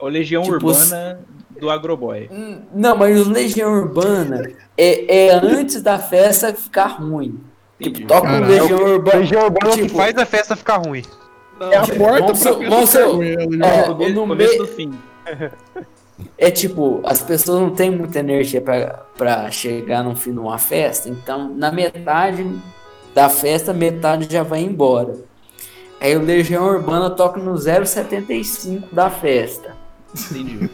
O 0.00 0.08
Legião 0.08 0.42
Tipo, 0.42 0.54
Urbana 0.68 1.18
do 1.60 1.68
Agroboy. 1.68 2.30
Hum, 2.32 2.58
Não, 2.74 2.96
mas 2.96 3.26
o 3.26 3.30
Legião 3.30 3.72
Urbana 3.74 4.42
é, 4.78 5.26
é 5.26 5.34
antes 5.34 5.82
da 5.82 5.98
festa 5.98 6.54
ficar 6.54 6.86
ruim. 6.98 7.38
Tipo, 7.82 8.06
toca 8.06 8.26
o. 8.26 8.40
Legião 8.46 8.78
Urbana. 8.84 9.18
Legião 9.18 9.42
Urbana 9.44 9.66
é 9.66 9.74
o 9.74 9.76
que 9.76 9.82
tipo, 9.86 9.96
faz 9.98 10.16
a 10.16 10.24
festa 10.24 10.56
ficar 10.56 10.76
ruim. 10.78 11.02
É 11.60 11.76
a 11.76 11.82
tipo, 11.82 11.98
porta 11.98 12.34
ruim, 12.52 13.36
né, 13.56 13.66
Legião? 13.66 13.66
é, 13.66 14.08
no 14.10 14.26
começo 14.26 14.52
meio- 14.52 14.58
do 14.58 14.66
fim. 14.68 14.94
É 16.38 16.50
tipo, 16.50 17.02
as 17.04 17.20
pessoas 17.22 17.60
não 17.60 17.70
têm 17.70 17.90
muita 17.90 18.20
energia 18.20 18.58
pra, 18.60 19.04
pra 19.18 19.50
chegar 19.50 20.02
no 20.02 20.16
fim 20.16 20.32
de 20.32 20.38
uma 20.38 20.56
festa, 20.56 21.10
então 21.10 21.46
na 21.54 21.70
metade 21.70 22.46
da 23.14 23.28
festa, 23.28 23.74
metade 23.74 24.26
já 24.32 24.42
vai 24.42 24.60
embora. 24.62 25.14
Aí 26.00 26.16
o 26.16 26.22
Legião 26.22 26.66
Urbana 26.66 27.10
toca 27.10 27.38
no 27.38 27.52
0,75 27.54 28.84
da 28.92 29.10
festa. 29.10 29.74
Entendi. 30.30 30.70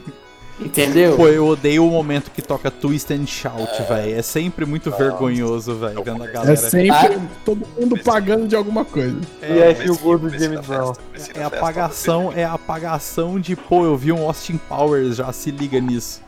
Entendeu? 0.64 1.16
Pô, 1.16 1.28
eu 1.28 1.46
odeio 1.46 1.86
o 1.86 1.90
momento 1.90 2.30
que 2.30 2.40
toca 2.42 2.70
Twist 2.70 3.12
and 3.12 3.26
Shout, 3.26 3.82
velho. 3.88 4.18
É 4.18 4.22
sempre 4.22 4.64
muito 4.64 4.90
vergonhoso, 4.90 5.74
velho, 5.76 6.02
vendo 6.02 6.22
a 6.22 6.26
galera. 6.26 6.52
É 6.52 6.56
sempre 6.56 6.90
Ah. 6.90 7.20
todo 7.44 7.66
mundo 7.78 7.98
pagando 8.02 8.46
de 8.46 8.54
alguma 8.56 8.84
coisa. 8.84 9.16
E 9.42 9.44
aí, 9.62 9.74
Comecei- 9.74 9.90
o 9.90 9.98
gol 9.98 10.18
do 10.18 10.28
James 10.30 10.66
Brown. 10.66 10.92
É 11.34 11.42
apagação, 11.44 12.32
é 12.34 12.44
a 12.44 12.52
apagação 12.54 13.38
de, 13.40 13.56
pô, 13.56 13.84
eu 13.84 13.96
vi 13.96 14.12
um 14.12 14.22
Austin 14.26 14.56
Powers 14.68 15.16
já, 15.16 15.32
se 15.32 15.50
liga 15.50 15.80
nisso. 15.80 16.20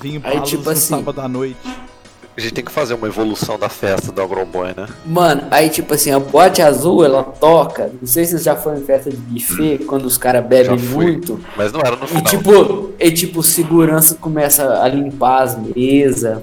Vim 0.00 0.16
em 0.16 0.20
Aí, 0.24 0.40
tipo 0.40 0.64
no 0.64 0.70
assim- 0.70 0.80
sábado 0.96 1.20
à 1.20 1.28
noite. 1.28 1.56
A 2.36 2.40
gente 2.40 2.52
tem 2.52 2.64
que 2.64 2.70
fazer 2.70 2.92
uma 2.94 3.06
evolução 3.06 3.58
da 3.58 3.68
festa 3.68 4.12
do 4.12 4.20
Agroboy, 4.20 4.68
né? 4.76 4.86
Mano, 5.06 5.44
aí 5.50 5.70
tipo 5.70 5.94
assim, 5.94 6.10
a 6.10 6.18
boate 6.18 6.60
azul 6.60 7.02
ela 7.04 7.22
toca. 7.22 7.90
Não 8.00 8.06
sei 8.06 8.24
se 8.26 8.32
vocês 8.32 8.42
já 8.42 8.54
foram 8.54 8.76
em 8.78 8.84
festa 8.84 9.08
de 9.08 9.16
buffet, 9.16 9.78
quando 9.86 10.04
os 10.04 10.18
caras 10.18 10.44
bebem 10.44 10.78
muito. 10.78 11.40
Mas 11.56 11.72
não 11.72 11.80
era 11.80 11.96
no 11.96 12.04
E 12.04 12.08
final. 12.08 12.24
tipo, 12.24 12.90
e 13.00 13.10
tipo, 13.10 13.42
segurança 13.42 14.16
começa 14.16 14.82
a 14.82 14.86
limpar 14.88 15.42
as 15.44 15.56
mesas, 15.74 16.38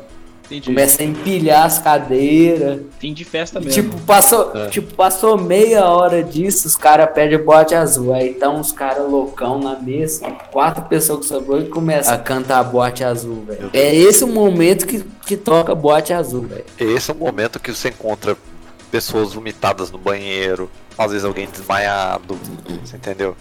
Entendi. 0.58 0.66
começa 0.68 1.02
a 1.02 1.06
empilhar 1.06 1.66
as 1.66 1.80
cadeiras. 1.80 2.82
Fim 3.00 3.14
de 3.14 3.24
festa 3.26 3.60
E, 3.60 3.66
mesmo. 3.66 3.84
tipo, 3.84 4.00
passou, 4.02 4.52
É. 4.56 4.68
tipo, 4.70 4.94
passou 4.94 5.38
meia 5.38 5.86
hora 5.86 6.24
disso, 6.24 6.68
os 6.68 6.76
caras 6.76 7.10
pedem 7.14 7.38
bote 7.44 7.74
azul. 7.76 8.14
Aí 8.14 8.34
tá 8.34 8.50
uns 8.50 8.72
caras 8.72 9.10
loucão 9.10 9.60
na 9.60 9.78
mesa, 9.80 10.30
quatro 10.52 10.84
pessoas 10.86 11.20
que 11.22 11.26
sobrou 11.26 11.60
e 11.62 11.68
começa 11.70 12.14
a 12.14 12.18
cantar 12.18 12.64
bote 12.64 13.04
azul, 13.04 13.44
velho. 13.48 13.70
É 13.74 13.94
esse 13.96 14.24
o 14.24 14.28
momento 14.28 14.86
que, 14.86 15.04
que 15.26 15.36
toca 15.38 15.74
bote 15.74 16.14
azul, 16.14 16.44
velho. 16.44 16.66
Esse 16.80 17.12
é 17.12 17.14
o 17.14 17.18
momento 17.18 17.60
que 17.60 17.74
você 17.74 17.90
encontra 17.90 18.36
pessoas 18.92 19.34
vomitadas 19.34 19.90
no 19.92 19.98
banheiro, 19.98 20.70
às 20.98 21.10
vezes 21.12 21.26
alguém 21.26 21.48
desmaiado, 21.48 22.38
você 22.84 22.96
entendeu? 22.96 23.36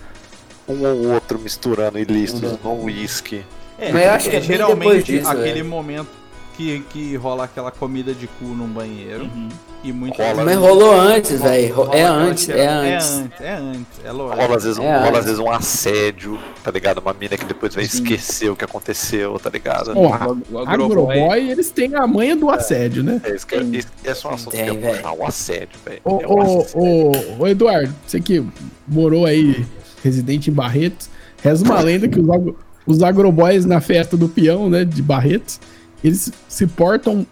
Um 0.68 0.82
ou 0.86 1.12
outro 1.14 1.38
misturando 1.38 1.98
ilícitos 1.98 2.58
no 2.64 2.84
uísque. 2.84 3.44
É, 3.78 3.92
Mas 3.92 4.02
eu 4.04 4.10
acho 4.12 4.30
que 4.30 4.36
é 4.36 4.40
geralmente 4.40 5.02
disso, 5.12 5.28
aquele 5.28 5.52
velho. 5.54 5.64
momento 5.66 6.08
que, 6.56 6.80
que 6.90 7.16
rola 7.16 7.44
aquela 7.44 7.70
comida 7.70 8.12
de 8.14 8.26
cu 8.26 8.44
num 8.46 8.66
banheiro. 8.68 9.24
Uhum. 9.24 9.48
E 9.84 9.92
muito 9.92 10.16
Rola. 10.16 10.44
Mas 10.44 10.56
rolou 10.56 10.92
antes, 10.94 11.40
velho. 11.40 11.64
É 11.64 11.90
que 11.90 11.96
é 11.96 12.04
antes. 12.04 12.48
É 12.48 12.66
antes, 12.68 13.40
é 13.40 13.52
antes, 13.54 14.00
é 14.04 14.12
lógico. 14.12 14.40
Rola 14.40 14.56
às 14.56 14.62
vezes, 14.62 14.78
um, 14.78 14.84
É, 14.84 15.04
rola, 15.04 15.18
às 15.18 15.24
vezes 15.24 15.40
um 15.40 15.50
assédio, 15.50 16.38
tá 16.62 16.70
ligado? 16.70 16.98
Uma 16.98 17.12
mina 17.12 17.36
que 17.36 17.44
depois 17.44 17.74
vai 17.74 17.84
Sim. 17.84 18.00
esquecer 18.04 18.48
o 18.48 18.54
que 18.54 18.64
aconteceu, 18.64 19.40
tá 19.40 19.50
ligado? 19.50 19.92
Ó, 19.96 20.36
O 20.52 20.58
Agroboy- 20.58 21.50
eles 21.50 21.72
têm 21.72 21.96
a 21.96 22.06
manha 22.06 22.36
do 22.36 22.48
assédio, 22.48 23.02
né? 23.02 23.20
É 23.24 23.34
isso 23.34 23.44
que 23.44 23.56
isso, 23.56 23.88
esse 24.04 24.24
é 24.24 24.28
um 24.28 24.34
assunto 24.34 24.52
que 24.56 24.60
eu 24.62 24.78
velho. 24.78 24.96
puxar, 24.96 25.12
o 25.14 25.26
assédio, 25.26 25.78
velho. 25.84 26.00
Ô, 26.04 26.20
É 26.20 26.26
ô, 26.28 26.40
assédio. 26.60 26.80
ô, 26.80 27.42
ô, 27.42 27.48
Eduardo, 27.48 27.92
você 28.06 28.20
que 28.20 28.44
morou 28.86 29.26
aí, 29.26 29.66
residente 30.04 30.48
em 30.48 30.52
Barretos, 30.52 31.10
reza 31.42 31.64
uma 31.64 31.80
lenda 31.80 32.06
que 32.06 32.20
os, 32.20 32.30
agro, 32.30 32.56
os 32.86 33.02
agroboys 33.02 33.64
na 33.64 33.80
festa 33.80 34.16
do 34.16 34.28
peão, 34.28 34.70
né, 34.70 34.84
de 34.84 35.02
Barretos, 35.02 35.58
eles 36.02 36.32
se 36.48 36.66
portam 36.66 37.26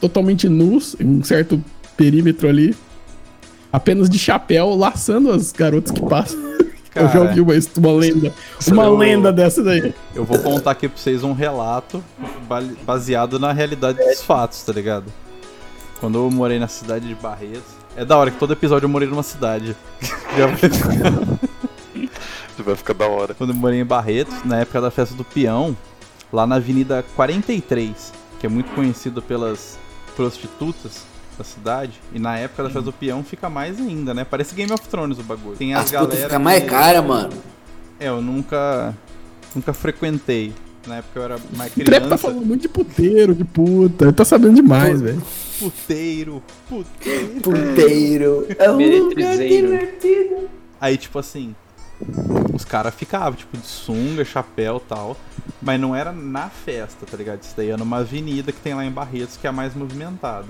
totalmente 0.00 0.48
nus, 0.48 0.96
em 1.00 1.06
um 1.20 1.24
certo 1.24 1.62
perímetro 1.96 2.48
ali, 2.48 2.76
apenas 3.72 4.08
de 4.08 4.18
chapéu, 4.18 4.74
laçando 4.74 5.30
as 5.32 5.52
garotas 5.52 5.90
que 5.92 6.00
passam. 6.02 6.38
Eu 6.94 7.02
já 7.06 7.12
Cara, 7.12 7.24
ouvi 7.28 7.40
uma, 7.40 7.52
uma 7.76 7.92
lenda, 7.92 8.34
uma 8.72 8.84
eu- 8.84 8.96
lenda 8.96 9.32
dessa 9.32 9.62
daí. 9.62 9.94
Eu 10.16 10.24
vou 10.24 10.36
contar 10.38 10.72
aqui 10.72 10.88
pra 10.88 10.98
vocês 10.98 11.22
um 11.22 11.32
relato 11.32 12.02
ba- 12.48 12.64
baseado 12.84 13.38
na 13.38 13.52
realidade 13.52 13.98
dos 13.98 14.22
fatos, 14.22 14.62
tá 14.62 14.72
ligado? 14.72 15.04
Quando 16.00 16.18
eu 16.18 16.28
morei 16.30 16.58
na 16.58 16.66
cidade 16.66 17.06
de 17.06 17.14
Barretos. 17.14 17.62
É 17.96 18.04
da 18.04 18.16
hora 18.16 18.32
que 18.32 18.38
todo 18.38 18.52
episódio 18.52 18.86
eu 18.86 18.88
morei 18.88 19.06
numa 19.08 19.22
cidade. 19.22 19.76
Já 20.36 20.46
vai- 20.46 22.08
Vai 22.64 22.74
ficar 22.76 22.94
da 22.94 23.06
hora. 23.06 23.32
Quando 23.34 23.50
eu 23.50 23.56
morei 23.56 23.80
em 23.80 23.84
Barretos, 23.84 24.42
na 24.44 24.58
época 24.60 24.80
da 24.80 24.90
festa 24.90 25.14
do 25.14 25.22
peão, 25.24 25.76
lá 26.32 26.46
na 26.46 26.56
Avenida 26.56 27.04
43, 27.16 28.12
que 28.40 28.46
é 28.46 28.48
muito 28.48 28.70
conhecida 28.74 29.20
pelas 29.22 29.78
prostitutas 30.16 31.04
da 31.36 31.44
cidade, 31.44 32.00
e 32.12 32.18
na 32.18 32.36
época 32.36 32.64
da 32.64 32.68
festa 32.68 32.82
do 32.82 32.92
peão 32.92 33.22
fica 33.22 33.48
mais 33.48 33.78
ainda, 33.80 34.12
né? 34.12 34.24
Parece 34.24 34.54
Game 34.54 34.72
of 34.72 34.82
Thrones 34.88 35.18
o 35.18 35.22
bagulho. 35.22 35.56
Tem 35.56 35.72
as, 35.74 35.84
As 35.84 35.90
putas 35.92 36.06
galera 36.08 36.28
ficam 36.28 36.40
mais 36.42 36.62
que- 36.64 36.68
cara, 36.68 37.00
mano. 37.02 37.32
É, 38.00 38.08
eu 38.08 38.20
nunca 38.20 38.94
nunca 39.54 39.72
frequentei. 39.72 40.52
Na 40.86 40.96
época 40.96 41.18
eu 41.18 41.22
era 41.22 41.38
mais 41.56 41.72
tá 41.74 41.84
criança. 41.84 42.16
falando 42.18 42.44
muito 42.46 42.62
de 42.62 42.68
puteiro, 42.68 43.34
de 43.34 43.44
puta. 43.44 44.04
Ele 44.06 44.12
tá 44.12 44.24
sabendo 44.24 44.54
demais, 44.56 45.00
velho. 45.00 45.22
Puteiro, 45.58 46.42
puteiro. 46.68 47.40
Puteiro. 47.40 48.46
É 48.58 48.70
um 48.70 48.76
lugar 49.08 49.36
divertido. 49.36 50.48
Aí, 50.80 50.96
tipo 50.96 51.18
assim, 51.18 51.54
os 52.54 52.64
caras 52.64 52.94
ficavam, 52.94 53.34
tipo, 53.34 53.56
de 53.56 53.66
sunga, 53.66 54.24
chapéu 54.24 54.80
e 54.84 54.88
tal. 54.88 55.16
Mas 55.60 55.80
não 55.80 55.94
era 55.94 56.12
na 56.12 56.48
festa, 56.48 57.04
tá 57.04 57.16
ligado? 57.16 57.42
Isso 57.42 57.54
daí 57.56 57.68
era 57.68 57.76
numa 57.76 57.98
avenida 57.98 58.52
que 58.52 58.60
tem 58.60 58.74
lá 58.74 58.84
em 58.84 58.90
Barretos, 58.90 59.36
que 59.36 59.46
é 59.46 59.50
a 59.50 59.52
mais 59.52 59.74
movimentada. 59.74 60.46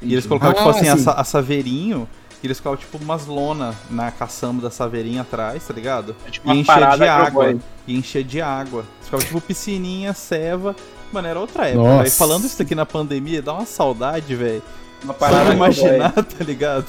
E 0.00 0.12
eles 0.12 0.26
colocavam, 0.26 0.54
Ah, 0.54 0.58
tipo 0.58 0.70
assim, 0.70 0.88
a, 0.88 0.96
sim. 0.96 1.02
sa- 1.02 1.12
a 1.12 1.24
saveirinho, 1.24 2.08
e 2.42 2.46
eles 2.46 2.60
colocavam, 2.60 2.84
tipo, 2.90 3.02
umas 3.04 3.26
lona 3.26 3.74
na 3.90 4.10
caçamba 4.12 4.62
da 4.62 4.70
saveirinha 4.70 5.22
atrás, 5.22 5.66
tá 5.66 5.72
ligado? 5.74 6.14
É 6.26 6.30
tipo 6.30 6.52
E 6.52 6.58
encher 6.60 6.96
de 6.96 7.08
água. 7.08 7.56
E 7.88 7.96
encher 7.98 8.22
de 8.24 8.40
água. 8.40 8.84
Ficava, 9.02 9.22
tipo, 9.24 9.40
piscininha, 9.40 10.12
ceva. 10.12 10.76
Mano, 11.12 11.26
era 11.28 11.40
outra 11.40 11.66
época, 11.68 11.98
velho. 11.98 12.10
Falando 12.12 12.44
isso 12.44 12.60
aqui 12.62 12.74
na 12.74 12.84
pandemia, 12.86 13.40
dá 13.42 13.52
uma 13.54 13.64
saudade, 13.66 14.34
velho. 14.34 14.62
Uma 15.02 15.14
parada 15.14 15.50
de 15.50 15.56
imaginar, 15.56 16.12
tá 16.22 16.44
ligado? 16.44 16.86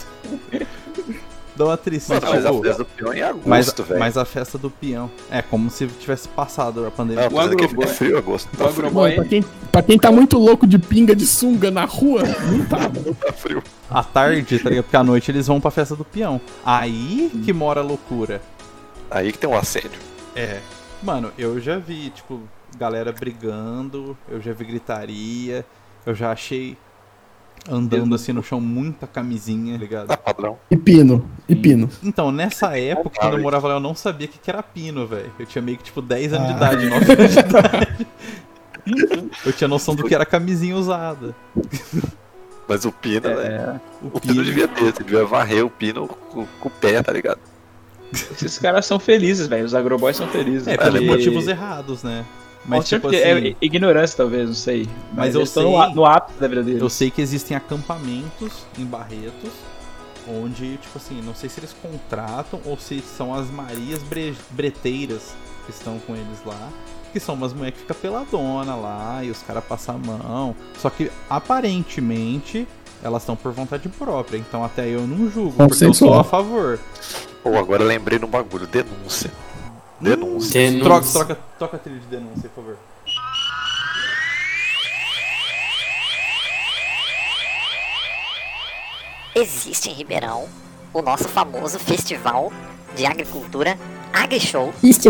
Dá 1.57 1.65
uma 1.65 1.77
tristeza. 1.77 2.21
Mas 2.23 2.45
a 2.45 2.49
tipo, 2.51 2.63
festa 2.63 2.83
do 2.83 2.85
peão 2.85 3.11
é 3.13 3.17
em 3.17 3.21
agosto, 3.21 3.47
mas, 3.47 3.71
velho. 3.73 3.99
mas 3.99 4.17
a 4.17 4.25
festa 4.25 4.57
do 4.57 4.69
peão. 4.69 5.09
É 5.31 5.41
como 5.41 5.69
se 5.69 5.87
tivesse 5.87 6.27
passado 6.29 6.85
a 6.85 6.91
pandemia. 6.91 7.23
Não, 7.23 7.27
o 7.27 7.31
tô 7.31 7.37
dizendo 7.43 7.57
que 7.57 7.63
Agroboy- 7.65 7.85
é 7.85 7.87
frio 7.87 8.17
agosto. 8.17 8.49
o 8.53 8.57
Tá 8.57 8.67
frio, 8.69 8.93
Mano, 8.93 9.15
pra 9.15 9.25
quem, 9.25 9.45
pra 9.71 9.81
quem 9.81 9.97
tá 9.97 10.11
muito 10.11 10.37
louco 10.37 10.67
de 10.67 10.77
pinga 10.77 11.15
de 11.15 11.25
sunga 11.25 11.71
na 11.71 11.85
rua, 11.85 12.21
não 12.23 12.65
tá, 12.65 12.79
mano. 12.79 13.15
tá 13.19 13.33
frio. 13.33 13.63
À 13.89 14.03
tarde, 14.03 14.59
tá 14.59 14.69
ligado? 14.69 14.83
Porque 14.85 14.97
à 14.97 15.03
noite 15.03 15.31
eles 15.31 15.47
vão 15.47 15.59
pra 15.59 15.71
festa 15.71 15.95
do 15.95 16.05
peão. 16.05 16.39
Aí 16.65 17.31
que 17.43 17.51
mora 17.53 17.81
a 17.81 17.83
loucura. 17.83 18.41
Aí 19.09 19.31
que 19.31 19.37
tem 19.39 19.49
um 19.49 19.57
assédio. 19.57 19.99
É. 20.35 20.59
Mano, 21.01 21.31
eu 21.37 21.59
já 21.59 21.77
vi, 21.77 22.09
tipo, 22.09 22.41
galera 22.77 23.11
brigando, 23.11 24.17
eu 24.29 24.41
já 24.41 24.51
vi 24.51 24.65
gritaria, 24.65 25.65
eu 26.05 26.13
já 26.13 26.31
achei 26.31 26.77
andando 27.69 28.13
assim 28.15 28.31
no 28.33 28.41
chão 28.43 28.59
muita 28.61 29.05
camisinha, 29.07 29.73
tá 29.73 29.79
ligado? 29.79 30.07
Tá 30.07 30.17
padrão. 30.17 30.57
E 30.71 30.77
pino, 30.77 31.27
e 31.49 31.55
pino. 31.55 31.89
Então, 32.03 32.31
nessa 32.31 32.77
época, 32.77 33.11
Ah, 33.17 33.19
quando 33.21 33.25
eu 33.25 33.31
velho. 33.31 33.43
morava 33.43 33.67
lá, 33.67 33.73
eu 33.75 33.79
não 33.79 33.93
sabia 33.95 34.27
o 34.27 34.29
que 34.29 34.37
que 34.37 34.49
era 34.49 34.61
pino, 34.63 35.05
velho. 35.07 35.31
Eu 35.39 35.45
tinha 35.45 35.61
meio 35.61 35.77
que, 35.77 35.83
tipo, 35.85 36.01
10 36.01 36.33
anos 36.33 36.47
de 36.47 36.53
Ah. 36.53 36.57
idade, 36.57 36.85
9 36.89 37.11
anos 37.13 37.31
de 37.33 37.39
idade. 37.39 38.07
Eu 39.45 39.51
tinha 39.53 39.67
noção 39.67 39.95
do 39.95 40.03
que 40.05 40.15
era 40.15 40.25
camisinha 40.25 40.75
usada. 40.75 41.35
Mas 42.69 42.85
o 42.85 42.91
pino, 42.91 43.27
né? 43.29 43.45
É, 43.45 43.79
O 44.01 44.17
O 44.17 44.21
pino 44.21 44.43
devia 44.43 44.67
ter, 44.67 44.93
você 44.93 45.03
devia 45.03 45.25
varrer 45.25 45.65
o 45.65 45.69
pino 45.69 46.07
com, 46.07 46.45
com 46.59 46.67
o 46.67 46.71
pé, 46.71 47.01
tá 47.01 47.11
ligado? 47.11 47.39
esses 48.13 48.57
caras 48.57 48.85
são 48.85 48.97
felizes, 48.99 49.47
velho. 49.47 49.65
Os 49.65 49.75
Agroboys 49.75 50.15
são 50.15 50.27
felizes. 50.29 50.67
É, 50.67 50.77
pelos 50.77 51.01
motivos 51.03 51.47
errados, 51.47 52.03
né? 52.03 52.23
Mas, 52.67 52.79
Mas, 52.79 52.89
tipo 52.89 53.13
é 53.13 53.31
assim, 53.31 53.55
ignorância, 53.61 54.17
talvez, 54.17 54.47
não 54.47 54.53
sei. 54.55 54.89
Mas 55.13 55.33
eu 55.33 55.39
eles 55.41 55.49
estão 55.49 55.63
sei- 55.81 55.93
no 55.95 56.05
ápice 56.05 56.37
da 56.37 56.47
vida 56.49 56.63
deles. 56.63 56.81
eu 56.81 56.89
sei 56.89 57.09
que 57.09 57.21
existem 57.21 57.55
acampamentos 57.55 58.65
em 58.77 58.83
Barretos, 58.83 59.51
onde, 60.27 60.75
tipo 60.77 60.97
assim, 60.97 61.21
não 61.21 61.33
sei 61.33 61.47
se 61.49 61.61
eles 61.61 61.73
contratam 61.81 62.59
ou 62.65 62.77
se 62.77 62.99
são 63.01 63.33
as 63.33 63.49
Marias 63.49 64.03
bre- 64.03 64.35
Breteiras 64.51 65.33
que 65.65 65.71
estão 65.71 65.97
com 65.99 66.13
eles 66.13 66.39
lá. 66.45 66.69
Que 67.13 67.21
são 67.21 67.35
umas 67.35 67.53
mulheres 67.53 67.75
que 67.75 67.81
ficam 67.83 67.95
peladona 68.01 68.75
lá 68.75 69.23
e 69.23 69.31
os 69.31 69.41
caras 69.41 69.63
passam 69.63 69.95
a 69.95 69.97
mão. 69.97 70.55
Só 70.77 70.89
que 70.89 71.09
aparentemente 71.29 72.67
elas 73.01 73.21
estão 73.23 73.35
por 73.35 73.51
vontade 73.53 73.87
própria. 73.89 74.37
Então 74.37 74.63
até 74.63 74.87
eu 74.87 75.07
não 75.07 75.29
julgo, 75.31 75.53
porque 75.53 75.85
eu 75.85 75.93
sou 75.93 76.13
a 76.13 76.23
favor. 76.23 76.77
Pô, 77.41 77.55
agora 77.57 77.81
eu 77.83 77.87
lembrei 77.87 78.19
de 78.19 78.25
um 78.25 78.27
bagulho. 78.27 78.67
Denúncia. 78.67 79.31
Denúncia. 79.99 80.61
Denúncia. 80.61 80.83
Troca, 80.83 81.07
troca, 81.07 81.41
troca 81.57 81.77
a 81.77 81.79
trilha 81.79 81.99
de 81.99 82.05
denúncia, 82.05 82.49
por 82.49 82.63
favor. 82.63 82.77
Existe 89.35 89.89
em 89.89 89.93
Ribeirão 89.93 90.47
o 90.93 91.01
nosso 91.01 91.27
famoso 91.27 91.77
festival 91.79 92.51
de 92.95 93.05
agricultura 93.05 93.77
AgriShow. 94.13 94.73
Isso. 94.81 95.09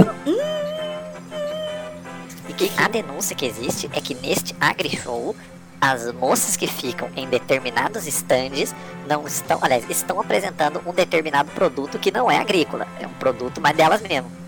E 2.49 2.53
que 2.53 2.71
a 2.77 2.87
denúncia 2.87 3.35
que 3.35 3.45
existe 3.45 3.89
é 3.93 4.01
que 4.01 4.13
neste 4.15 4.55
agri-show, 4.59 5.35
as 5.79 6.11
moças 6.11 6.57
que 6.57 6.67
ficam 6.67 7.09
em 7.15 7.27
determinados 7.27 8.07
estandes 8.07 8.73
não 9.07 9.25
estão, 9.27 9.59
aliás, 9.61 9.89
estão 9.89 10.19
apresentando 10.19 10.81
um 10.85 10.93
determinado 10.93 11.51
produto 11.51 11.99
que 11.99 12.11
não 12.11 12.29
é 12.29 12.37
agrícola, 12.37 12.87
é 12.99 13.07
um 13.07 13.13
produto 13.13 13.61
mais 13.61 13.77
delas 13.77 14.01
mesmo. 14.01 14.46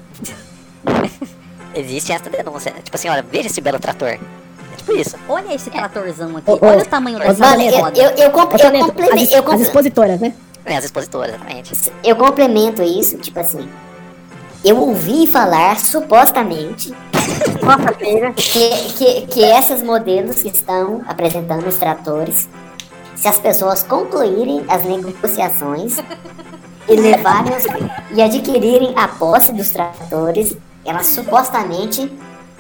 existe 1.76 2.12
essa 2.12 2.30
denúncia, 2.30 2.72
tipo 2.84 2.96
assim, 2.96 3.10
olha, 3.10 3.24
veja 3.30 3.48
esse 3.48 3.62
belo 3.62 3.80
trator. 3.80 4.10
É 4.10 4.20
tipo 4.78 4.94
isso. 4.94 5.18
Olha 5.28 5.54
esse 5.54 5.70
tratorzão 5.70 6.38
aqui. 6.38 6.50
Ô, 6.50 6.54
ô, 6.54 6.60
Olha 6.62 6.80
o 6.82 6.86
tamanho 6.86 7.20
dessa 7.20 7.40
Mano, 7.46 7.62
eu, 7.64 7.80
roda. 7.80 8.00
eu, 8.00 8.10
eu, 8.12 8.32
comp- 8.32 8.54
eu 8.54 8.72
complemento. 8.86 9.24
as, 9.24 9.32
Eu, 9.32 9.52
as 9.52 9.62
expositoras, 9.62 10.20
né? 10.20 10.34
É, 10.66 10.78
as 10.78 10.86
expositoras, 10.86 11.36
exatamente. 11.36 11.92
eu 12.04 12.16
complemento 12.16 12.82
isso, 12.84 13.18
tipo 13.18 13.40
assim. 13.40 13.68
Eu 14.64 14.78
ouvi 14.78 15.26
falar, 15.26 15.80
supostamente, 15.80 16.94
que, 18.38 18.94
que, 18.98 19.28
que 19.28 19.44
essas 19.44 19.82
modelos 19.82 20.42
que 20.42 20.50
estão 20.50 21.02
apresentando 21.08 21.66
os 21.66 21.78
tratores, 21.78 22.50
se 23.16 23.28
as 23.28 23.40
pessoas 23.40 23.84
concluírem 23.84 24.66
as 24.68 24.84
negociações 24.84 25.96
e 26.90 26.96
levarem 26.96 27.56
os, 27.56 27.66
e 28.16 28.22
adquirirem 28.22 28.94
a 28.96 29.08
posse 29.08 29.54
dos 29.54 29.70
tratores, 29.70 30.56
elas 30.86 31.06
supostamente 31.08 32.12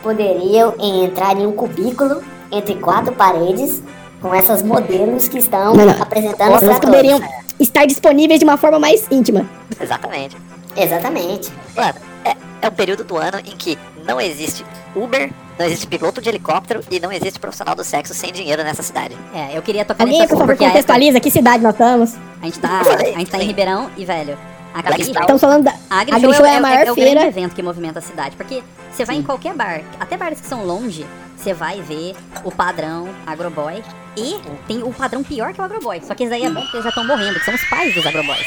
poderiam 0.03 0.73
entrar 0.79 1.37
em 1.37 1.45
um 1.47 1.51
cubículo 1.51 2.21
entre 2.51 2.75
quatro 2.75 3.13
paredes 3.13 3.81
com 4.21 4.33
essas 4.33 4.61
modelos 4.63 5.27
que 5.29 5.37
estão 5.39 5.73
Não, 5.73 5.85
não. 5.85 6.01
apresentando 6.01 6.55
os 6.55 6.63
Elas 6.63 6.79
tratores. 6.79 7.11
poderiam 7.11 7.21
estar 7.59 7.85
disponíveis 7.85 8.39
de 8.39 8.45
uma 8.45 8.57
forma 8.57 8.79
mais 8.79 9.05
íntima. 9.11 9.45
Exatamente. 9.79 10.37
Exatamente. 10.75 11.51
Mano, 11.75 11.95
é, 12.23 12.35
é 12.61 12.67
um 12.67 12.71
período 12.71 13.03
do 13.03 13.17
ano 13.17 13.39
em 13.39 13.55
que 13.57 13.77
não 14.05 14.19
existe 14.19 14.65
Uber, 14.95 15.31
não 15.59 15.65
existe 15.65 15.85
piloto 15.87 16.21
de 16.21 16.29
helicóptero 16.29 16.81
e 16.89 17.01
não 17.01 17.11
existe 17.11 17.37
profissional 17.37 17.75
do 17.75 17.83
sexo 17.83 18.13
sem 18.13 18.31
dinheiro 18.31 18.63
nessa 18.63 18.81
cidade. 18.81 19.15
É, 19.33 19.57
eu 19.57 19.61
queria 19.61 19.83
tocar 19.83 20.03
Alguém, 20.03 20.19
nesse 20.19 20.29
por 20.29 20.39
favor, 20.39 20.53
porque 20.53 20.63
a 20.63 20.67
época, 20.67 20.79
contextualiza 20.79 21.19
que 21.19 21.29
cidade 21.29 21.61
nós 21.61 21.73
estamos. 21.73 22.15
a 22.41 22.45
gente 22.45 22.59
tá, 22.59 22.79
a 22.79 23.19
gente 23.19 23.29
tá 23.29 23.37
em 23.37 23.41
sim. 23.41 23.47
Ribeirão 23.47 23.91
e, 23.97 24.05
velho, 24.05 24.37
a. 24.73 24.97
Estamos 24.97 25.41
falando 25.41 25.65
da. 25.65 25.71
a 25.89 25.99
Agri 25.99 26.15
Agri 26.15 26.33
Show 26.33 26.45
é, 26.45 26.49
é 26.49 26.53
a 26.53 26.55
é- 26.55 26.59
maior 26.61 26.87
é 26.87 26.91
o 26.91 26.95
grande 26.95 27.11
feira. 27.11 27.27
evento 27.27 27.55
que 27.55 27.61
movimenta 27.61 27.99
a 27.99 28.01
cidade. 28.01 28.37
Porque 28.37 28.63
você 28.89 29.03
vai 29.03 29.17
em 29.17 29.23
qualquer 29.23 29.53
bar, 29.53 29.81
até 29.99 30.15
bares 30.15 30.39
que 30.39 30.47
são 30.47 30.65
longe, 30.65 31.05
você 31.35 31.53
vai 31.53 31.81
ver 31.81 32.15
o 32.45 32.51
padrão 32.51 33.09
agroboy. 33.27 33.83
E 34.15 34.39
tem 34.65 34.81
o 34.81 34.93
padrão 34.93 35.23
pior 35.23 35.53
que 35.53 35.59
o 35.59 35.63
agroboy. 35.63 36.01
Só 36.03 36.15
que 36.15 36.23
esse 36.23 36.29
daí 36.29 36.45
é 36.45 36.49
bom 36.49 36.61
porque 36.61 36.77
eles 36.77 36.83
já 36.85 36.89
estão 36.89 37.05
morrendo, 37.05 37.37
que 37.37 37.45
são 37.45 37.53
os 37.53 37.63
pais 37.65 37.93
dos 37.93 38.05
agroboys. 38.05 38.45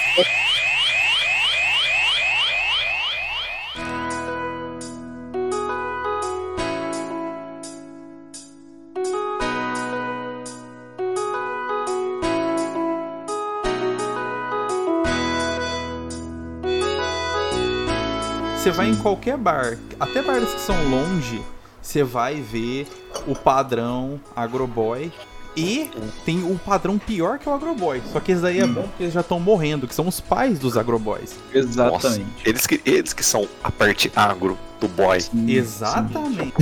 Você 18.62 18.70
vai 18.70 18.90
em 18.90 18.94
qualquer 18.94 19.36
bar, 19.36 19.76
até 19.98 20.22
bares 20.22 20.54
que 20.54 20.60
são 20.60 20.88
longe, 20.88 21.42
você 21.82 22.04
vai 22.04 22.40
ver 22.40 22.86
o 23.26 23.34
padrão 23.34 24.20
agroboy. 24.36 25.10
E 25.56 25.90
tem 26.24 26.44
o 26.44 26.56
padrão 26.56 26.96
pior 26.96 27.40
que 27.40 27.48
o 27.48 27.52
agroboy. 27.52 28.00
Só 28.12 28.20
que 28.20 28.30
esse 28.30 28.40
daí 28.40 28.60
é 28.60 28.66
bom 28.66 28.82
porque 28.82 29.02
eles 29.02 29.12
já 29.12 29.20
estão 29.20 29.40
morrendo, 29.40 29.88
que 29.88 29.94
são 29.96 30.06
os 30.06 30.20
pais 30.20 30.60
dos 30.60 30.76
agroboys. 30.76 31.34
Exatamente. 31.52 32.24
Eles 32.44 32.64
que, 32.64 32.80
eles 32.86 33.12
que 33.12 33.24
são 33.24 33.48
a 33.64 33.70
parte 33.72 34.12
agro 34.14 34.56
do 34.80 34.86
boy. 34.86 35.18
Exatamente. 35.48 36.54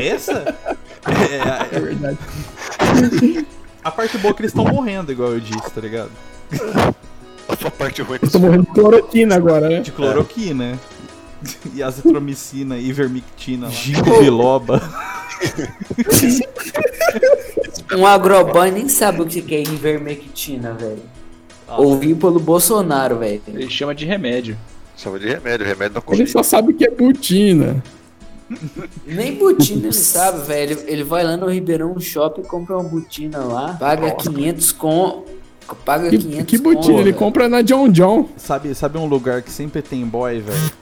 Essa 0.00 0.32
é, 1.04 1.76
É 1.76 1.78
verdade. 1.78 2.18
a 3.84 3.90
parte 3.90 4.16
boa 4.16 4.32
é 4.32 4.34
que 4.34 4.40
eles 4.40 4.50
estão 4.52 4.64
morrendo, 4.64 5.12
igual 5.12 5.32
eu 5.32 5.40
disse, 5.40 5.70
tá 5.70 5.80
ligado? 5.82 6.10
A 7.48 7.70
parte 7.70 8.02
ruim 8.02 8.18
é 8.22 8.26
Eu 8.26 8.30
tô 8.30 8.38
morrendo 8.38 8.64
de 8.64 8.72
cloroquina 8.72 9.34
agora, 9.34 9.68
né? 9.68 9.80
De 9.80 9.90
cloroquina. 9.90 10.78
E 11.74 11.82
azitromicina, 11.82 12.76
ivermectina, 12.78 13.66
lá. 13.66 13.72
ginkgo 13.72 14.18
biloba. 14.20 14.80
Um 17.96 18.06
agroboy 18.06 18.70
nem 18.70 18.88
sabe 18.88 19.22
o 19.22 19.26
que 19.26 19.54
é 19.54 19.62
ivermectina, 19.62 20.72
velho. 20.74 21.02
Ouvi 21.68 22.14
pelo 22.14 22.38
Bolsonaro, 22.38 23.18
velho. 23.18 23.40
Ele 23.48 23.70
chama 23.70 23.94
de 23.94 24.04
remédio. 24.04 24.56
Chama 24.96 25.18
de 25.18 25.26
remédio, 25.28 25.66
remédio 25.66 25.94
da 25.94 26.00
Ele 26.00 26.06
Covid. 26.06 26.30
só 26.30 26.42
sabe 26.42 26.72
que 26.74 26.84
é 26.84 26.90
butina. 26.90 27.82
Nem 29.06 29.36
botina 29.36 29.86
ele 29.86 29.92
sabe, 29.92 30.46
velho. 30.46 30.72
Ele- 30.80 30.90
Ele 30.92 31.04
vai 31.04 31.24
lá 31.24 31.36
no 31.36 31.46
Ribeirão 31.48 31.98
Shopping, 32.00 32.42
compra 32.42 32.76
uma 32.76 32.84
botina 32.88 33.38
lá, 33.38 33.74
paga 33.74 34.10
500 34.12 34.72
com... 34.72 35.24
Paga 35.84 36.08
Que, 36.08 36.16
500 36.18 36.44
que 36.46 36.58
butina? 36.58 36.82
com, 36.84 36.92
Ele 37.00 37.04
velho. 37.04 37.16
compra 37.16 37.48
na 37.48 37.60
John 37.62 37.88
John. 37.90 38.28
Sabe, 38.38 38.74
sabe 38.74 38.96
um 38.98 39.06
lugar 39.06 39.42
que 39.42 39.50
sempre 39.50 39.82
tem 39.82 40.04
boy, 40.06 40.40
velho? 40.40 40.72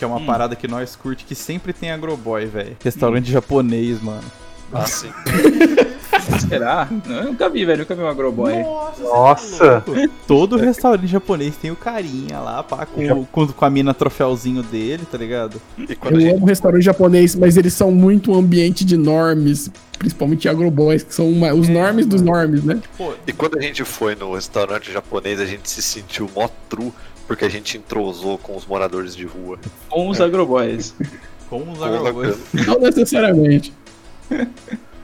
Que 0.00 0.04
é 0.04 0.06
uma 0.06 0.18
parada 0.22 0.56
que 0.56 0.66
nós 0.66 0.96
curte, 0.96 1.26
que 1.26 1.34
sempre 1.34 1.74
tem 1.74 1.90
agroboy, 1.90 2.46
velho. 2.46 2.74
Restaurante 2.82 3.30
japonês, 3.30 4.00
mano. 4.00 4.24
Ah, 4.72 4.86
sim. 4.86 5.10
Será? 6.48 6.88
Eu 7.06 7.24
nunca 7.24 7.50
vi, 7.50 7.66
velho. 7.66 7.80
Nunca 7.80 7.94
vi 7.94 8.00
um 8.02 8.08
agroboy. 8.08 8.54
Nossa. 8.98 9.84
Todo 10.26 10.56
restaurante 10.56 11.06
japonês 11.06 11.54
tem 11.56 11.70
o 11.70 11.76
carinha 11.76 12.38
lá, 12.40 12.62
pá, 12.62 12.86
com, 12.86 13.24
com, 13.26 13.46
com 13.48 13.64
a 13.66 13.68
mina 13.68 13.92
troféuzinho 13.92 14.62
dele, 14.62 15.04
tá 15.10 15.18
ligado? 15.18 15.60
E 15.76 15.94
quando 15.94 16.14
a 16.14 16.18
Eu 16.18 16.20
gente. 16.22 16.36
amo 16.36 16.46
restaurante 16.46 16.82
japonês, 16.82 17.34
mas 17.34 17.58
eles 17.58 17.74
são 17.74 17.90
muito 17.90 18.32
um 18.32 18.36
ambiente 18.38 18.84
de 18.86 18.96
normes. 18.96 19.70
Principalmente 19.98 20.48
agroboys, 20.48 21.02
que 21.02 21.12
são 21.14 21.28
uma- 21.30 21.52
os 21.52 21.68
normes 21.68 22.06
dos 22.06 22.22
normes, 22.22 22.64
né? 22.64 22.80
Pô, 22.96 23.12
E 23.26 23.34
quando 23.34 23.58
a 23.58 23.60
gente 23.60 23.84
foi 23.84 24.14
no 24.14 24.32
restaurante 24.34 24.90
japonês, 24.90 25.38
a 25.38 25.44
gente 25.44 25.68
se 25.68 25.82
sentiu 25.82 26.30
mó 26.34 26.48
true, 26.70 26.90
porque 27.30 27.44
a 27.44 27.48
gente 27.48 27.78
entrosou 27.78 28.36
com 28.36 28.56
os 28.56 28.66
moradores 28.66 29.14
de 29.14 29.24
rua. 29.24 29.56
Com 29.88 30.08
os 30.08 30.20
agroboys. 30.20 30.92
com 31.48 31.62
os 31.70 31.80
agroboys. 31.80 32.36
Não 32.52 32.80
necessariamente. 32.80 33.72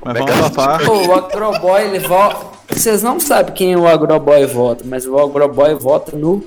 Mas 0.05 0.19
vamos. 0.19 0.85
Pô, 0.85 1.07
o 1.07 1.15
agroboy, 1.15 1.85
ele 1.85 2.01
vota... 2.01 2.59
Vocês 2.69 3.01
não 3.01 3.21
sabem 3.21 3.55
quem 3.55 3.77
o 3.77 3.87
agroboy 3.87 4.45
vota, 4.45 4.83
mas 4.85 5.07
o 5.07 5.17
agroboy 5.17 5.73
vota 5.77 6.17
no 6.17 6.45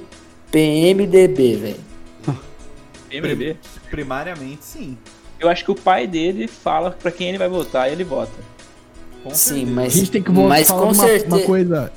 PMDB, 0.52 1.56
velho. 1.56 1.80
MDB. 3.10 3.56
Primariamente, 3.90 4.66
sim. 4.66 4.98
Eu 5.40 5.48
acho 5.48 5.64
que 5.64 5.72
o 5.72 5.76
pai 5.76 6.06
dele 6.06 6.50
fala 6.50 6.92
pra 6.92 7.10
quem 7.10 7.30
ele 7.30 7.38
vai 7.38 7.48
votar 7.48 7.88
e 7.88 7.94
ele 7.94 8.04
vota. 8.04 8.34
Com 9.24 9.30
Sim, 9.30 9.56
certeza. 9.56 9.72
A 9.72 9.76
mas... 9.76 9.94
gente 9.94 10.12
tem 10.12 10.22
que 10.22 10.30
voltar 10.30 10.50
Mas 10.50 10.68
falar 10.68 10.82
com 10.82 10.88
uma, 10.88 11.06
certeza... 11.06 11.36
uma 11.38 11.46
coisa. 11.46 11.94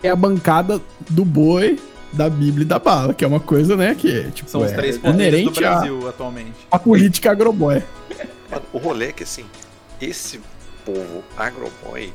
É 0.00 0.10
a 0.10 0.16
bancada 0.16 0.80
do 1.10 1.24
boi, 1.24 1.76
da 2.12 2.28
Bíblia 2.28 2.64
e 2.64 2.66
da 2.66 2.78
bala, 2.78 3.14
que 3.14 3.24
é 3.24 3.28
uma 3.28 3.40
coisa, 3.40 3.76
né, 3.76 3.94
que 3.94 4.10
é, 4.10 4.30
tipo, 4.30 4.50
São 4.50 4.60
os 4.60 4.70
é 4.70 4.74
três 4.74 4.98
poderes 4.98 5.16
do 5.16 5.22
inerente 5.22 5.64
à, 5.64 5.70
Brasil 5.70 6.08
atualmente. 6.08 6.52
à 6.70 6.78
política 6.78 7.30
agroboy. 7.30 7.82
Mano, 8.50 8.62
o 8.72 8.78
rolê 8.78 9.06
é 9.06 9.12
que 9.12 9.22
assim, 9.22 9.44
esse 10.00 10.40
povo 10.84 11.22
agroboy, 11.36 12.12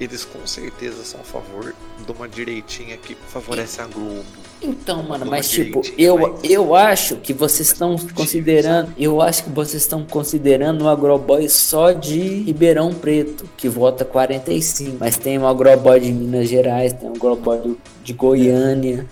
eles 0.00 0.24
com 0.24 0.46
certeza 0.46 1.04
são 1.04 1.20
a 1.20 1.24
favor 1.24 1.74
de 2.04 2.12
uma 2.12 2.28
direitinha 2.28 2.96
que 2.96 3.16
favorece 3.28 3.80
a 3.80 3.86
Globo. 3.86 4.24
Então, 4.62 5.02
mano, 5.02 5.26
mas 5.26 5.50
tipo, 5.50 5.82
eu, 5.98 6.18
mas- 6.18 6.40
eu 6.50 6.74
acho 6.74 7.16
que 7.16 7.32
vocês 7.34 7.68
estão 7.68 7.94
considerando, 8.14 8.90
eu 8.98 9.20
acho 9.20 9.44
que 9.44 9.50
vocês 9.50 9.82
estão 9.82 10.02
considerando 10.04 10.82
o 10.84 10.88
agroboy 10.88 11.46
só 11.48 11.92
de 11.92 12.18
Ribeirão 12.42 12.92
Preto, 12.92 13.44
que 13.56 13.68
vota 13.68 14.04
45, 14.04 14.96
mas 14.98 15.16
tem 15.18 15.38
um 15.38 15.46
agroboy 15.46 16.00
de 16.00 16.10
Minas 16.12 16.48
Gerais, 16.48 16.92
tem 16.94 17.08
um 17.08 17.14
agroboy 17.14 17.58
do- 17.58 17.78
de 18.02 18.12
Goiânia, 18.14 19.06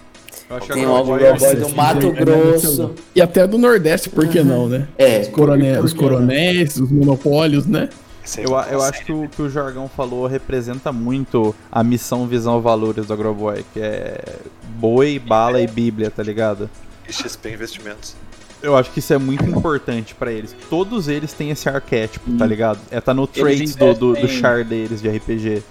tem 0.72 0.86
um 0.86 0.96
agroboy 0.96 1.24
é 1.50 1.54
do. 1.54 1.68
Mato 1.74 2.10
Grosso. 2.12 2.90
E 3.14 3.20
até 3.20 3.46
do 3.46 3.58
Nordeste, 3.58 4.08
por 4.08 4.26
que 4.26 4.42
não, 4.42 4.66
né? 4.68 4.88
É, 4.96 5.20
Os, 5.20 5.28
corone- 5.28 5.78
os 5.78 5.92
coronéis, 5.92 6.76
os 6.76 6.90
monopólios, 6.90 7.66
né? 7.66 7.88
Eu, 8.38 8.56
a- 8.56 8.66
eu 8.70 8.82
acho 8.82 9.04
que 9.04 9.12
o 9.12 9.28
que 9.28 9.42
o 9.42 9.50
Jargão 9.50 9.88
falou 9.88 10.26
representa 10.26 10.90
muito 10.92 11.54
a 11.70 11.82
missão, 11.84 12.26
visão, 12.26 12.60
valores 12.60 13.06
do 13.06 13.12
Agroboy, 13.12 13.64
que 13.72 13.80
é 13.80 14.18
boi, 14.76 15.18
bala 15.18 15.60
e 15.60 15.66
bíblia, 15.66 16.10
tá 16.10 16.22
ligado? 16.22 16.68
E 17.08 17.12
XP 17.12 17.50
Investimentos. 17.52 18.14
Eu 18.62 18.74
acho 18.76 18.90
que 18.92 18.98
isso 18.98 19.12
é 19.12 19.18
muito 19.18 19.44
importante 19.44 20.14
pra 20.14 20.32
eles. 20.32 20.56
Todos 20.70 21.06
eles 21.06 21.34
têm 21.34 21.50
esse 21.50 21.68
arquétipo, 21.68 22.30
tá 22.38 22.46
ligado? 22.46 22.78
É 22.90 22.98
tá 22.98 23.12
no 23.12 23.26
traits 23.26 23.74
do, 23.76 23.92
do, 23.92 24.14
do 24.14 24.26
char 24.28 24.64
deles 24.64 25.02
de 25.02 25.08
RPG. 25.10 25.62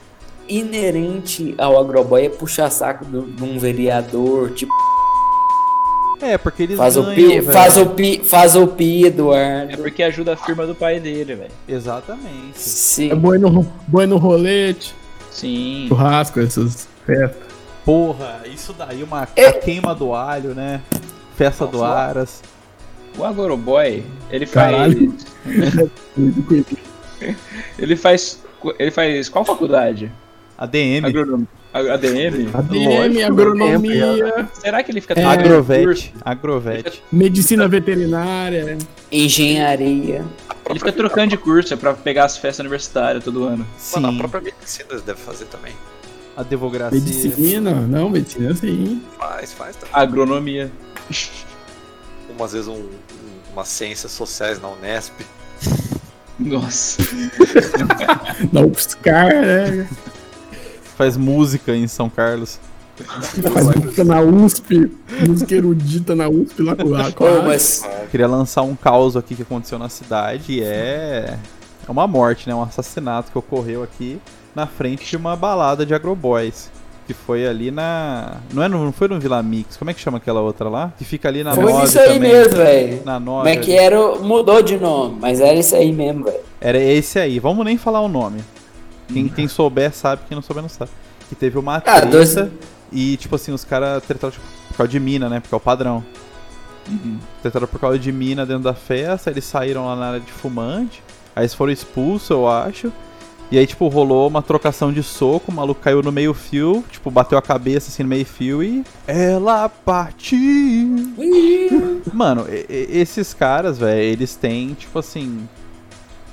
inerente 0.48 1.56
ao 1.58 1.80
agroboy 1.80 2.26
é 2.26 2.30
puxar 2.30 2.70
saco 2.70 3.04
de 3.06 3.44
um 3.44 3.58
vereador, 3.58 4.52
tipo, 4.52 4.72
É, 6.24 6.38
porque 6.38 6.64
eles 6.64 6.78
faz 6.78 6.96
o 6.98 7.04
ganham, 7.04 7.16
pi, 7.16 7.28
velho. 7.42 7.52
faz 7.54 7.78
o 7.78 7.86
pi, 7.88 8.22
faz 8.24 8.56
o 8.56 8.68
pi, 8.68 9.04
É 9.04 9.08
Eduardo. 9.08 9.78
porque 9.78 10.02
ajuda 10.04 10.34
a 10.34 10.38
firma 10.38 10.66
do 10.66 10.74
pai 10.74 11.00
dele, 11.00 11.36
velho. 11.36 11.52
Exatamente. 11.68 12.58
Sim. 12.60 13.12
É 13.12 13.16
boi 13.16 13.38
no, 13.38 13.64
boi 13.88 14.06
no 14.06 14.18
rolete, 14.18 14.96
Sim. 15.30 15.86
churrasco, 15.90 16.40
essas 16.40 16.88
festas. 17.06 17.44
Porra, 17.84 18.42
isso 18.46 18.72
daí, 18.74 19.04
uma 19.04 19.28
É. 19.36 19.48
a 19.48 19.54
queima 19.54 19.94
do 19.94 20.14
alho, 20.14 20.56
né? 20.56 20.82
Festa 21.36 21.68
do 21.68 21.80
Nossa. 21.80 21.90
Aras. 21.94 22.42
O 23.18 23.24
Agroboy, 23.26 24.04
ele 24.32 24.46
faz. 24.46 24.72
Caralho. 24.72 25.14
Ele 27.78 27.96
faz. 27.96 28.42
Ele 28.80 28.92
faz 28.92 29.30
qual 29.30 29.46
faculdade? 29.46 30.12
ADM. 30.58 31.06
Agronom... 31.06 31.44
ADM? 31.74 32.50
ADM, 32.54 33.24
agronomia, 33.26 34.48
Será 34.54 34.84
que 34.84 34.92
ele 34.92 35.02
fica 35.02 35.14
É, 35.14 35.16
trocando 35.16 35.38
de 35.44 35.48
Agrovet. 35.50 35.84
curso? 35.86 36.12
Agrovet. 36.24 37.04
medicina 37.12 37.68
veterinária. 37.68 38.78
Engenharia. 39.12 40.24
Ele 40.70 40.80
fica 40.80 40.92
trocando 40.92 41.30
de 41.32 41.38
curso 41.38 41.74
é 41.74 41.78
pra 41.78 41.94
pegar 41.94 42.26
as 42.26 42.38
festas 42.38 42.60
universitárias 42.60 43.24
todo 43.24 43.44
ano. 43.46 43.66
Mano, 43.94 44.08
a 44.08 44.12
Sim. 44.12 44.18
própria 44.18 44.42
medicina 44.42 45.00
deve 45.06 45.20
fazer 45.20 45.46
também. 45.46 45.74
Advogacia. 46.38 47.00
Medicina, 47.00 47.72
não, 47.74 48.10
medicina 48.10 48.56
sim. 48.56 49.02
Faz, 49.20 49.54
faz 49.54 49.76
também. 49.76 49.94
Agronomia. 49.94 50.72
Umas 52.38 52.54
vezes 52.54 52.68
um, 52.68 52.74
um- 52.74 52.90
umas 53.54 53.68
ciências 53.68 54.12
sociais 54.12 54.60
na 54.62 54.70
Unesp. 54.70 55.14
Nossa. 56.40 57.02
Na 58.52 58.62
UFSCar, 58.62 59.28
né? 59.42 59.88
Faz 60.98 61.18
música 61.18 61.76
em 61.76 61.88
São 61.88 62.10
Carlos. 62.10 62.60
Faz 63.52 63.76
música 63.76 64.04
na 64.04 64.22
USP, 64.22 64.92
música 65.28 65.56
erudita 65.56 66.16
na 66.16 66.30
USP 66.30 66.62
lá 66.62 66.76
com 66.76 66.90
lá. 66.90 67.12
com 67.12 67.26
mas 67.44 67.84
Queria 68.12 68.28
lançar 68.28 68.62
um 68.62 68.76
caos 68.76 69.18
aqui 69.18 69.34
que 69.36 69.42
aconteceu 69.42 69.80
na 69.80 69.90
cidade. 69.90 70.54
e 70.54 70.64
É. 70.64 71.38
É 71.88 71.92
uma 71.92 72.08
morte, 72.08 72.48
né? 72.48 72.56
Um 72.56 72.62
assassinato 72.62 73.32
que 73.32 73.38
ocorreu 73.38 73.84
aqui 73.84 74.20
na 74.56 74.66
frente 74.68 75.10
de 75.10 75.18
uma 75.18 75.36
balada 75.36 75.86
de 75.86 75.94
agroboys. 75.94 76.70
Que 77.06 77.14
foi 77.14 77.46
ali 77.46 77.70
na. 77.70 78.38
Não, 78.54 78.64
é 78.64 78.70
no, 78.70 78.86
não 78.86 78.94
foi 78.94 79.10
no 79.10 79.20
Vila 79.20 79.44
Mix. 79.44 79.76
Como 79.76 79.92
é 79.92 79.94
que 79.94 80.00
chama 80.00 80.20
aquela 80.20 80.40
outra 80.40 80.70
lá? 80.70 80.94
Que 80.98 81.04
fica 81.04 81.28
ali 81.28 81.44
na 81.44 81.54
foi 81.54 81.66
Nove 81.66 81.86
isso 81.86 82.00
aí 82.00 82.14
também. 82.14 82.32
mesmo, 82.32 82.56
velho. 82.56 83.02
Na 83.04 83.16
Como 83.16 83.26
Nove. 83.26 83.50
é 83.50 83.58
que 83.58 83.74
era? 83.74 84.16
Mudou 84.20 84.62
de 84.62 84.78
nome, 84.78 85.18
mas 85.20 85.42
era 85.42 85.56
isso 85.60 85.76
aí 85.76 85.92
mesmo, 85.92 86.24
velho. 86.24 86.40
Era 86.62 86.78
esse 86.80 87.20
aí. 87.20 87.40
Vamos 87.40 87.66
nem 87.66 87.78
falar 87.78 88.00
o 88.00 88.08
nome. 88.08 88.40
Quem, 89.14 89.28
quem 89.30 89.48
souber 89.48 89.94
sabe, 89.94 90.24
quem 90.28 90.36
não 90.36 90.42
souber 90.42 90.62
não 90.62 90.70
sabe. 90.70 90.92
Que 91.30 91.36
teve 91.36 91.58
uma 91.58 91.78
Ah, 91.78 91.82
treta 91.82 92.06
dois- 92.08 92.36
e, 92.92 93.18
tipo 93.18 93.36
assim, 93.36 93.52
os 93.52 93.64
caras 93.64 94.04
tretaram 94.04 94.32
tipo, 94.32 94.46
por 94.70 94.78
causa 94.78 94.92
de 94.92 95.00
mina, 95.00 95.30
né? 95.30 95.40
Porque 95.40 95.54
é 95.54 95.58
o 95.58 95.62
padrão. 95.62 96.04
Tretaram 97.42 97.68
por 97.68 97.80
causa 97.80 97.98
de 97.98 98.12
mina 98.12 98.46
dentro 98.46 98.64
da 98.64 98.74
festa, 98.74 99.30
eles 99.30 99.46
saíram 99.46 99.86
lá 99.86 99.96
na 99.96 100.06
área 100.08 100.20
de 100.20 100.32
fumante, 100.32 101.02
aí 101.36 101.44
eles 101.44 101.54
foram 101.54 101.72
expulsos, 101.72 102.30
eu 102.30 102.48
acho. 102.48 102.92
E 103.52 103.58
aí, 103.58 103.68
tipo, 103.68 103.88
rolou 103.88 104.28
uma 104.28 104.42
trocação 104.42 104.92
de 104.92 105.04
soco, 105.04 105.52
o 105.52 105.54
maluco 105.54 105.80
caiu 105.80 106.02
no 106.02 106.12
meio 106.12 106.34
fio, 106.34 106.84
tipo, 106.92 107.12
bateu 107.12 107.38
a 107.38 107.42
cabeça 107.42 107.90
assim 107.90 108.02
no 108.04 108.10
meio 108.10 108.26
fio 108.26 108.64
e. 108.64 108.84
Ela 109.08 109.70
partiu! 109.70 111.14
Mano, 112.14 112.46
esses 112.70 113.34
caras, 113.34 113.78
velho, 113.78 114.02
eles 114.02 114.36
têm, 114.36 114.74
tipo 114.74 114.98
assim. 115.00 115.48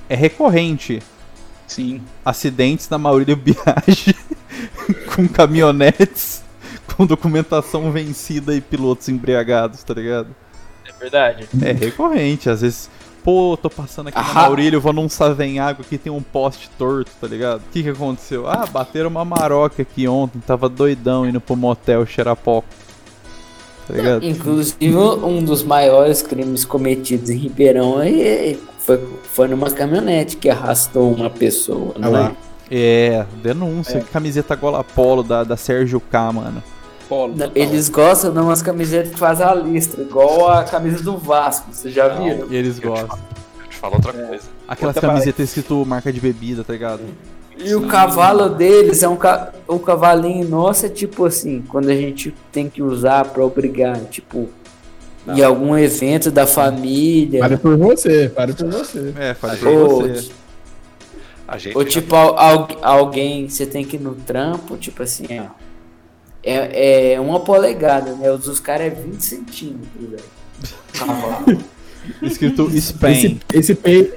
É 0.09 0.15
recorrente 0.15 1.01
Sim. 1.71 2.01
acidentes 2.23 2.89
na 2.89 2.97
maioria 2.97 3.35
viagem 3.37 4.13
com 5.15 5.27
caminhonetes 5.27 6.41
com 6.95 7.05
documentação 7.05 7.91
vencida 7.91 8.53
e 8.53 8.61
pilotos 8.61 9.09
embriagados, 9.09 9.83
tá 9.83 9.93
ligado? 9.93 10.27
É 10.85 10.91
verdade. 10.99 11.47
É 11.61 11.71
recorrente, 11.71 12.49
às 12.49 12.61
vezes, 12.61 12.89
pô, 13.23 13.57
tô 13.59 13.69
passando 13.69 14.09
aqui 14.09 14.17
na 14.17 14.29
Ah. 14.29 14.33
Maurílio, 14.33 14.81
vou 14.81 14.93
num 14.93 15.09
Savenhago 15.09 15.81
aqui 15.81 15.97
tem 15.97 16.11
um 16.11 16.21
poste 16.21 16.69
torto, 16.77 17.11
tá 17.19 17.27
ligado? 17.27 17.61
O 17.61 17.71
que 17.71 17.83
que 17.83 17.89
aconteceu? 17.89 18.47
Ah, 18.47 18.65
bateram 18.71 19.09
uma 19.09 19.25
maroca 19.25 19.81
aqui 19.81 20.07
ontem, 20.07 20.39
tava 20.39 20.69
doidão 20.69 21.27
indo 21.27 21.39
pro 21.39 21.55
motel 21.55 22.05
Xerapoco. 22.05 22.67
Tá 23.87 23.95
ligado? 23.95 24.23
Inclusive, 24.23 24.95
um 24.95 25.43
dos 25.43 25.63
maiores 25.63 26.21
crimes 26.21 26.63
cometidos 26.63 27.29
em 27.29 27.37
Ribeirão 27.37 27.97
aí 27.97 28.59
foi, 28.97 29.07
foi 29.23 29.47
numa 29.47 29.69
caminhonete 29.71 30.37
que 30.37 30.49
arrastou 30.49 31.13
uma 31.13 31.29
pessoa, 31.29 31.93
não 31.97 32.17
é? 32.17 32.31
É, 32.69 33.25
denúncia, 33.43 34.01
camiseta 34.11 34.55
gola 34.55 34.83
polo 34.83 35.23
da, 35.23 35.43
da 35.43 35.57
Sérgio 35.57 35.99
K, 35.99 36.31
mano. 36.31 36.63
Polo. 37.07 37.35
Não, 37.35 37.51
Eles 37.53 37.89
gostam 37.89 38.31
de 38.31 38.39
umas 38.39 38.61
camisetas 38.61 39.11
que 39.11 39.19
fazem 39.19 39.45
a 39.45 39.53
listra, 39.53 40.01
igual 40.01 40.49
a 40.49 40.63
camisa 40.63 41.03
do 41.03 41.17
Vasco, 41.17 41.67
vocês 41.71 41.93
já 41.93 42.07
viram? 42.07 42.47
E 42.49 42.55
eles 42.55 42.79
gostam. 42.79 43.19
Eu 43.61 43.67
te 43.67 43.75
falo 43.75 43.95
outra 43.95 44.13
coisa. 44.13 44.43
Aquelas 44.67 44.95
Outra 44.95 45.09
camisetas 45.09 45.49
escrito 45.49 45.85
marca 45.85 46.11
de 46.13 46.21
bebida, 46.21 46.63
tá 46.63 46.71
ligado? 46.71 47.01
E 47.57 47.75
o 47.75 47.87
cavalo 47.87 48.49
deles 48.49 49.03
é 49.03 49.09
um, 49.09 49.17
ca... 49.17 49.51
um 49.67 49.77
cavalinho 49.77 50.47
nosso, 50.47 50.85
é 50.85 50.89
tipo 50.89 51.25
assim, 51.25 51.61
quando 51.67 51.89
a 51.89 51.95
gente 51.95 52.33
tem 52.51 52.69
que 52.69 52.81
usar 52.81 53.25
pra 53.25 53.43
obrigar, 53.43 53.99
tipo, 54.09 54.49
em 55.27 55.41
algum 55.43 55.77
evento 55.77 56.31
da 56.31 56.47
família. 56.47 57.39
Para 57.39 57.57
por 57.57 57.77
você, 57.77 58.29
para 58.29 58.53
por 58.53 58.67
você. 58.71 59.13
É, 59.17 59.33
fale 59.33 59.57
por 59.57 59.67
Ou, 59.67 60.01
você. 60.07 60.31
A 61.47 61.57
gente 61.57 61.77
ou 61.77 61.83
tipo, 61.83 62.15
al- 62.15 62.37
al- 62.39 62.67
alguém, 62.81 63.49
você 63.49 63.65
tem 63.65 63.83
que 63.83 63.97
ir 63.97 63.99
no 63.99 64.15
trampo, 64.15 64.77
tipo 64.77 65.03
assim, 65.03 65.25
ó. 65.39 65.45
É, 66.43 67.13
é 67.13 67.19
uma 67.19 67.39
polegada, 67.41 68.15
né? 68.15 68.31
Os 68.31 68.45
dos 68.45 68.59
caras 68.59 68.87
é 68.87 68.89
20 68.89 69.21
centímetros, 69.21 70.09
velho. 70.09 70.23
Cavalo. 70.93 71.63
Escrito 72.21 72.67
Spain. 72.79 73.11
Esse, 73.13 73.37
esse, 73.53 73.75
pe... 73.75 74.13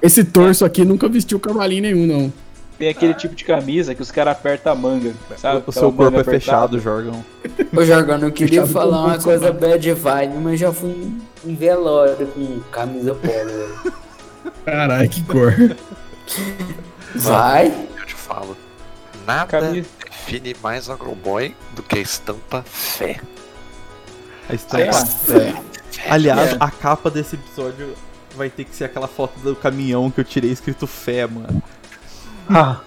esse 0.00 0.24
torso 0.24 0.64
aqui 0.64 0.82
nunca 0.84 1.08
vestiu 1.08 1.38
cavalinho 1.38 1.82
nenhum, 1.82 2.06
não. 2.06 2.32
Tem 2.78 2.88
aquele 2.90 3.14
tipo 3.14 3.34
de 3.34 3.42
camisa 3.44 3.94
que 3.94 4.02
os 4.02 4.10
caras 4.10 4.32
apertam 4.36 4.72
a 4.72 4.76
manga, 4.76 5.14
sabe? 5.38 5.62
o 5.66 5.72
seu 5.72 5.90
corpo 5.92 6.18
é 6.18 6.20
apertada. 6.20 6.30
fechado, 6.38 6.78
Jorgão. 6.80 7.24
Ô, 7.74 7.82
Jorgão, 7.84 8.18
eu 8.18 8.30
queria 8.30 8.60
Fechado 8.66 8.72
falar 8.72 9.04
uma 9.06 9.18
coisa 9.18 9.50
né? 9.52 9.58
bad 9.58 9.92
vibe, 9.94 10.34
mas 10.34 10.60
já 10.60 10.70
fui 10.72 10.90
em- 11.44 11.54
velório 11.54 12.26
com 12.26 12.60
camisa 12.70 13.14
polo, 13.14 13.32
velho. 13.32 13.94
Caralho, 14.64 15.08
que 15.08 15.22
cor. 15.24 15.54
Vai? 17.14 17.72
eu 17.98 18.04
te 18.06 18.14
falo. 18.14 18.56
Nada 19.26 19.46
Camisa. 19.60 19.88
define 20.04 20.54
mais 20.62 20.88
agroboy 20.90 21.54
do 21.74 21.82
que 21.82 21.98
a 21.98 22.02
estampa 22.02 22.62
fé. 22.62 23.18
A 24.48 24.54
estampa. 24.54 24.84
É. 25.32 26.10
Aliás, 26.10 26.56
a 26.60 26.70
capa 26.70 27.10
desse 27.10 27.36
episódio 27.36 27.94
vai 28.36 28.50
ter 28.50 28.64
que 28.64 28.76
ser 28.76 28.84
aquela 28.84 29.08
foto 29.08 29.38
do 29.40 29.56
caminhão 29.56 30.10
que 30.10 30.20
eu 30.20 30.24
tirei 30.24 30.50
escrito 30.50 30.86
fé, 30.86 31.26
mano. 31.26 31.62
Ah, 32.48 32.80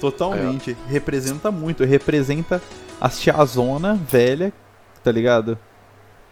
Totalmente. 0.00 0.76
Representa 0.86 1.50
muito. 1.50 1.84
Representa 1.84 2.62
as 3.00 3.18
tiazona 3.20 3.94
velha, 3.94 4.52
tá 5.02 5.10
ligado? 5.10 5.58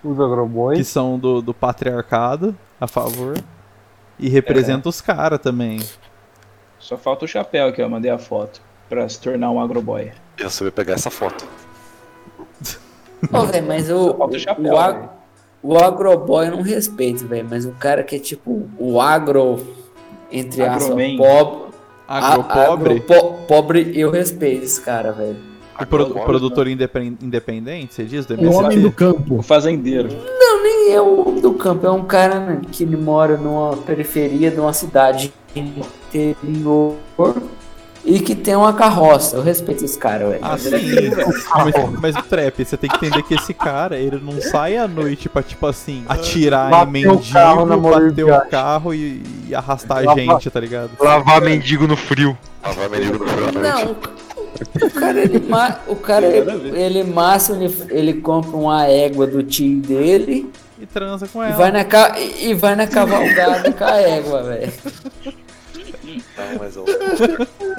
os 0.04 0.20
agroboy. 0.20 0.76
Que 0.76 0.84
são 0.84 1.18
do, 1.18 1.42
do 1.42 1.52
patriarcado, 1.52 2.56
a 2.80 2.86
favor. 2.86 3.36
E 4.18 4.28
representa 4.28 4.88
os 4.88 5.00
caras 5.00 5.40
também. 5.40 5.80
Só 6.78 6.96
falta 6.96 7.24
o 7.24 7.28
chapéu 7.28 7.72
que 7.72 7.82
eu 7.82 7.88
mandei 7.88 8.10
a 8.10 8.18
foto 8.18 8.60
pra 8.88 9.08
se 9.08 9.20
tornar 9.20 9.50
um 9.50 9.60
agroboy. 9.60 10.12
Eu 10.38 10.48
sabia 10.48 10.70
pegar 10.70 10.94
essa 10.94 11.10
foto. 11.10 11.44
Ô, 13.32 13.46
velho, 13.46 13.66
mas 13.66 13.90
o, 13.90 14.14
Falta 14.14 14.36
o 14.36 14.38
chapéu, 14.40 14.74
o, 14.74 14.78
ag- 14.78 15.08
o 15.62 15.76
agroboy 15.76 16.46
eu 16.46 16.52
não 16.52 16.62
respeito, 16.62 17.26
velho. 17.26 17.48
Mas 17.50 17.64
o 17.66 17.72
cara 17.72 18.04
que 18.04 18.14
é 18.14 18.18
tipo 18.20 18.68
o 18.78 19.00
agro, 19.00 19.66
entre 20.30 20.62
aspas, 20.62 20.88
pobre. 21.16 21.66
Agropobre. 22.08 22.92
agro 22.92 23.00
po- 23.02 23.32
pobre, 23.48 23.92
eu 23.94 24.10
respeito 24.10 24.64
esse 24.64 24.80
cara, 24.80 25.10
velho. 25.12 25.36
O, 25.78 25.82
Agroboy, 25.82 26.24
produtor 26.24 26.68
independ- 26.68 27.18
independente, 27.22 27.92
você 27.94 28.04
diz? 28.04 28.24
Do 28.24 28.34
O 28.34 28.52
homem 28.54 28.80
do 28.80 28.90
campo. 28.90 29.38
O 29.38 29.42
fazendeiro. 29.42 30.08
Não, 30.38 30.62
nem 30.62 30.92
é 30.94 31.00
o 31.00 31.20
homem 31.28 31.40
do 31.40 31.52
campo, 31.54 31.86
é 31.86 31.90
um 31.90 32.04
cara 32.04 32.38
né, 32.40 32.60
que 32.72 32.84
ele 32.84 32.96
mora 32.96 33.36
numa 33.36 33.76
periferia 33.76 34.50
de 34.50 34.58
uma 34.58 34.72
cidade 34.72 35.34
interior 35.54 36.94
e 38.06 38.20
que 38.20 38.34
tem 38.36 38.54
uma 38.54 38.72
carroça. 38.72 39.36
Eu 39.36 39.42
respeito 39.42 39.84
esse 39.84 39.98
cara, 39.98 40.28
velho. 40.28 40.38
Ah, 40.42 40.56
sim. 40.56 40.70
mas, 41.54 42.00
mas 42.00 42.16
o 42.16 42.22
Trap, 42.28 42.64
você 42.64 42.76
tem 42.76 42.88
que 42.88 42.96
entender 43.04 43.22
que 43.24 43.34
esse 43.34 43.52
cara, 43.52 43.98
ele 43.98 44.20
não 44.22 44.40
sai 44.40 44.76
à 44.76 44.86
noite 44.86 45.28
pra, 45.28 45.42
tipo 45.42 45.66
assim, 45.66 46.04
atirar 46.08 46.70
Bater 46.70 46.84
em 46.84 47.06
o 47.06 47.10
mendigo, 47.14 47.32
carro 47.34 47.66
bater 47.80 48.24
o 48.24 48.48
carro 48.48 48.94
e, 48.94 49.22
e 49.48 49.54
arrastar 49.54 49.98
a 49.98 50.00
Lava- 50.02 50.20
gente, 50.20 50.48
tá 50.50 50.60
ligado? 50.60 50.90
Lavar 51.00 51.40
mendigo 51.42 51.86
no 51.86 51.96
frio. 51.96 52.38
Vai 52.62 52.88
mendigo 52.88 53.18
no 53.18 53.26
frio 53.28 53.48
à 53.48 53.52
noite. 53.52 53.58
Não, 53.68 53.96
o 54.86 54.90
cara, 54.90 55.20
ele, 55.20 55.38
ma- 55.48 55.76
o 55.88 55.96
cara, 55.96 56.26
ele, 56.26 56.78
ele 56.78 57.04
massa, 57.04 57.52
ele, 57.52 57.74
ele 57.90 58.14
compra 58.14 58.56
uma 58.56 58.86
égua 58.86 59.26
do 59.26 59.42
tio 59.42 59.80
dele 59.80 60.50
E 60.80 60.86
transa 60.86 61.26
com 61.28 61.42
e 61.42 61.46
ela. 61.48 61.56
vai 61.56 61.70
na, 61.72 61.84
ca- 61.84 62.14
e 62.18 62.54
vai 62.54 62.74
na 62.76 62.86
cavalgada 62.86 63.70
com 63.72 63.84
a 63.84 63.96
égua, 64.00 64.42
velho. 64.44 64.72
Não, 66.38 66.58
mas 66.58 66.76
eu. 66.76 66.84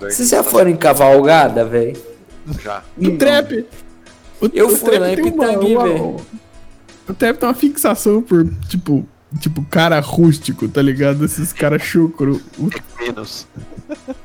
Vocês 0.00 0.28
já 0.28 0.42
foram 0.42 0.70
em 0.70 0.76
cavalgada, 0.76 1.64
velho? 1.64 1.96
Já. 2.62 2.82
O 2.96 3.16
trap. 3.16 3.66
O, 4.40 4.48
Eu 4.52 4.66
o 4.68 4.76
fui 4.76 4.90
trap 4.90 5.00
lá 5.00 5.12
em 5.12 5.16
Pitangui, 5.22 5.76
velho. 5.76 6.16
O 7.08 7.14
trap 7.14 7.38
tem 7.38 7.48
uma 7.48 7.54
fixação 7.54 8.22
por, 8.22 8.46
tipo, 8.68 9.04
tipo, 9.40 9.62
cara 9.64 9.98
rústico, 10.00 10.68
tá 10.68 10.80
ligado? 10.80 11.24
Esses 11.24 11.52
caras 11.52 11.82
chucro. 11.82 12.40
Menos. 13.00 13.46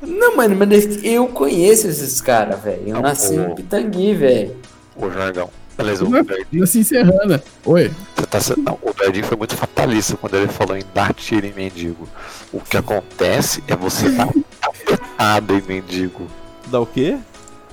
Não, 0.01 0.36
mano, 0.36 0.55
mas 0.55 1.03
eu 1.03 1.27
conheço 1.27 1.88
esses 1.88 2.19
caras, 2.21 2.62
velho. 2.62 2.83
Eu 2.88 2.93
Não, 2.95 3.01
nasci 3.01 3.36
pô. 3.36 3.41
em 3.41 3.55
Pitangui, 3.55 4.13
velho. 4.13 4.55
Ô, 4.95 5.09
Jargão. 5.09 5.49
Beleza, 5.77 6.03
o 6.05 6.09
Berdinho, 6.09 6.62
na 6.62 6.67
Sincerrana. 6.67 7.43
Oi. 7.65 7.91
você 8.15 8.25
tá 8.27 8.39
sendo- 8.39 8.62
não, 8.62 8.77
o 8.81 8.93
Berdinho 8.93 9.25
foi 9.25 9.36
muito 9.38 9.55
fatalista 9.55 10.15
quando 10.17 10.36
ele 10.36 10.47
falou 10.47 10.77
em 10.77 10.83
dar 10.93 11.13
tiro 11.13 11.45
em 11.45 11.53
mendigo. 11.53 12.07
O 12.51 12.59
que 12.59 12.77
acontece 12.77 13.63
é 13.67 13.75
você 13.75 14.09
dar 14.12 14.29
tapetada 14.62 15.53
em 15.53 15.62
mendigo. 15.62 16.27
Dá 16.67 16.79
o 16.79 16.86
quê? 16.86 17.17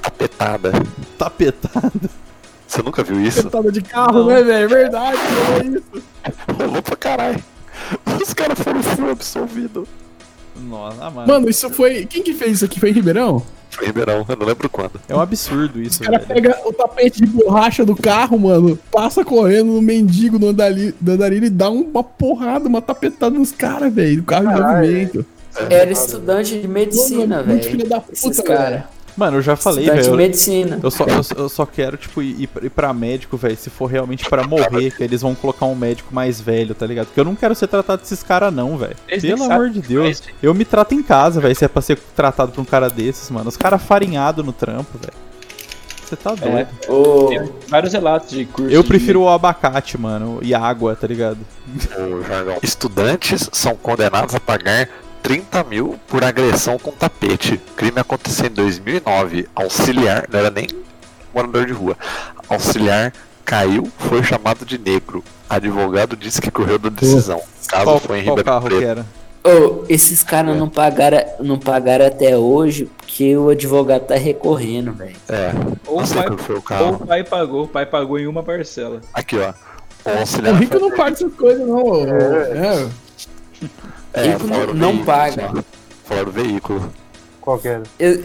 Tapetada. 0.01 0.73
Tapetada. 1.19 1.93
Você 2.67 2.83
nunca 2.83 3.03
viu 3.03 3.21
isso? 3.21 3.43
Sentada 3.43 3.71
de 3.71 3.83
carro, 3.83 4.25
né, 4.27 4.43
velho? 4.43 4.65
É 4.65 4.67
verdade, 4.67 5.19
é 5.61 5.67
isso. 5.67 6.05
Rolou 6.59 6.83
pra 6.83 6.97
caralho. 6.97 7.43
Os 8.23 8.33
caras 8.33 8.59
foram 8.59 8.83
full 8.83 9.11
absolvido. 9.11 9.87
Nossa, 10.69 11.11
mano. 11.11 11.27
Mano, 11.27 11.49
isso 11.51 11.71
foi. 11.71 12.07
Quem 12.07 12.23
que 12.23 12.35
fez 12.35 12.53
isso 12.55 12.65
aqui? 12.65 12.79
Foi 12.81 12.91
em 12.91 12.93
Ribeirão? 12.93 13.43
Foi 13.71 13.85
em 13.85 13.87
Ribeirão, 13.89 14.25
eu 14.29 14.37
não 14.37 14.47
lembro 14.47 14.69
quando. 14.69 15.01
É 15.09 15.15
um 15.15 15.21
absurdo 15.21 15.81
isso, 15.81 16.03
O 16.03 16.07
cara 16.07 16.19
velho. 16.19 16.29
pega 16.35 16.59
o 16.69 16.73
tapete 16.73 17.21
de 17.21 17.27
borracha 17.27 17.85
do 17.85 17.95
carro, 17.95 18.39
mano, 18.39 18.79
passa 18.91 19.25
correndo 19.25 19.67
no 19.73 19.81
mendigo 19.83 20.39
do 20.39 20.49
andali- 20.49 20.95
do 21.01 21.13
andarilho 21.13 21.47
e 21.47 21.51
dá 21.51 21.71
uma 21.71 22.03
porrada, 22.03 22.69
uma 22.69 22.83
tapetada 22.83 23.39
nos 23.39 23.53
caras, 23.53 23.93
velho. 23.93 24.21
O 24.23 24.25
carro 24.25 24.51
em 24.51 24.61
movimento. 24.61 25.27
Era 25.69 25.91
estudante 25.91 26.61
de 26.61 26.69
medicina, 26.69 27.43
velho. 27.43 27.63
filho 27.63 27.89
da 27.89 28.03
Esses 28.13 28.37
puta, 28.39 28.43
caras. 28.43 28.83
Velho. 29.11 29.15
Mano, 29.17 29.37
eu 29.39 29.43
já 29.43 29.57
falei, 29.57 29.85
Estudante 29.85 30.03
de 30.03 30.09
velho. 30.11 30.17
medicina. 30.17 30.81
Eu 30.83 30.91
só, 30.91 31.05
eu, 31.05 31.23
só- 31.23 31.35
eu 31.37 31.49
só 31.49 31.67
quero, 31.67 31.97
tipo, 31.97 32.23
ir, 32.23 32.49
ir 32.63 32.71
pra 32.71 32.93
médico, 32.93 33.37
velho, 33.37 33.57
se 33.57 33.69
for 33.71 33.87
realmente 33.87 34.29
pra 34.29 34.47
morrer, 34.47 34.91
que 34.91 35.03
eles 35.03 35.21
vão 35.23 35.35
colocar 35.35 35.67
um 35.67 35.75
médico 35.75 36.15
mais 36.15 36.41
velho, 36.41 36.75
tá 36.75 36.87
ligado? 36.87 37.07
Porque 37.07 37.21
eu 37.21 37.25
não 37.25 37.35
quero 37.35 37.55
ser 37.55 37.67
tratado 37.67 38.03
desses 38.03 38.23
caras, 38.23 38.53
não, 38.53 38.77
velho. 38.77 38.97
Pelo 39.21 39.45
amor 39.45 39.71
de 39.71 39.79
o 39.79 39.83
Deus. 39.83 40.23
Eu 40.43 40.55
me 40.55 40.65
trato 40.65 40.95
em 40.95 41.03
casa, 41.03 41.41
velho, 41.41 41.55
se 41.55 41.65
é 41.65 41.69
pra 41.69 41.83
ser 41.83 41.99
tratado 42.15 42.53
por 42.53 42.61
um 42.61 42.65
cara 42.65 42.89
desses, 42.89 43.31
mano. 43.31 43.49
Os 43.49 43.57
caras 43.57 43.83
farinhados 43.83 44.45
no 44.45 44.53
trampo, 44.53 44.99
velho. 44.99 45.13
Você 46.05 46.17
tá 46.17 46.35
doido. 46.35 46.69
Ô, 46.89 47.27
Tem 47.29 47.49
vários 47.69 47.93
relatos 47.93 48.31
de 48.31 48.45
curso. 48.45 48.69
Eu 48.75 48.83
de- 48.83 48.89
prefiro 48.89 49.21
o 49.23 49.29
abacate, 49.29 49.97
mano, 49.97 50.41
e 50.43 50.53
água, 50.53 50.97
tá 50.97 51.07
ligado? 51.07 51.39
O. 51.97 52.65
Estudantes 52.67 53.49
são 53.53 53.77
condenados 53.77 54.35
a 54.35 54.41
pagar 54.41 54.89
30 55.23 55.63
mil 55.65 55.99
por 56.09 56.25
agressão 56.25 56.79
com 56.79 56.91
tapete. 56.91 57.61
Crime 57.77 57.99
aconteceu 58.01 58.47
em 58.47 58.51
2009. 58.51 59.49
Auxiliar, 59.55 60.27
não 60.31 60.39
era 60.39 60.51
nem 60.51 60.67
morador 61.35 61.67
de 61.67 61.73
rua. 61.73 61.97
Auxiliar 62.49 63.13
caiu, 63.45 63.91
foi 63.99 64.23
chamado 64.23 64.65
de 64.65 64.79
negro. 64.79 65.23
Advogado 65.49 66.17
disse 66.17 66.41
que 66.41 66.51
correu 66.51 66.79
da 66.79 66.89
decisão. 66.89 67.41
Caso 67.69 67.85
Qual, 67.85 68.01
foi 68.01 68.21
em 68.21 68.25
qual 68.25 68.37
Ribeirão 68.37 68.45
carro 68.61 68.67
Preto. 68.67 68.79
que 68.81 68.85
era? 68.85 69.07
ô, 69.43 69.85
esses 69.89 70.23
caras 70.23 70.57
não 70.57 70.69
pagaram, 70.69 71.25
não 71.41 71.59
pagaram 71.59 72.07
até 72.07 72.37
hoje 72.37 72.85
porque 72.97 73.37
o 73.37 73.49
advogado 73.49 74.07
tá 74.07 74.15
recorrendo, 74.17 74.93
velho. 74.93 75.17
É, 75.29 75.51
Ou 75.87 76.03
o 76.03 76.09
pai, 76.09 76.27
o 76.29 76.85
ou 76.85 76.93
o 76.95 77.07
pai 77.07 77.25
pagou, 77.25 77.65
o 77.65 77.69
pai 77.69 77.87
pagou 77.87 78.19
em 78.19 78.27
uma 78.27 78.43
parcela. 78.43 79.01
Aqui, 79.15 79.37
ó. 79.39 79.53
O 80.05 80.11
O 80.11 80.19
auxiliar. 80.21 80.55
rico 80.57 80.79
não 80.79 80.91
paga 80.91 81.13
essas 81.13 81.33
coisas, 81.35 81.67
não. 81.67 81.83
ô. 81.83 82.07
É. 82.07 82.89
É, 84.13 84.27
não- 84.75 84.93
veículo, 84.93 85.05
paga. 85.05 85.51
só. 85.55 85.63
Falaram 86.05 86.27
do 86.27 86.33
veículo. 86.33 86.93
Qual 87.41 87.59
que 87.59 87.69
era? 87.69 87.83
Eles, 87.99 88.25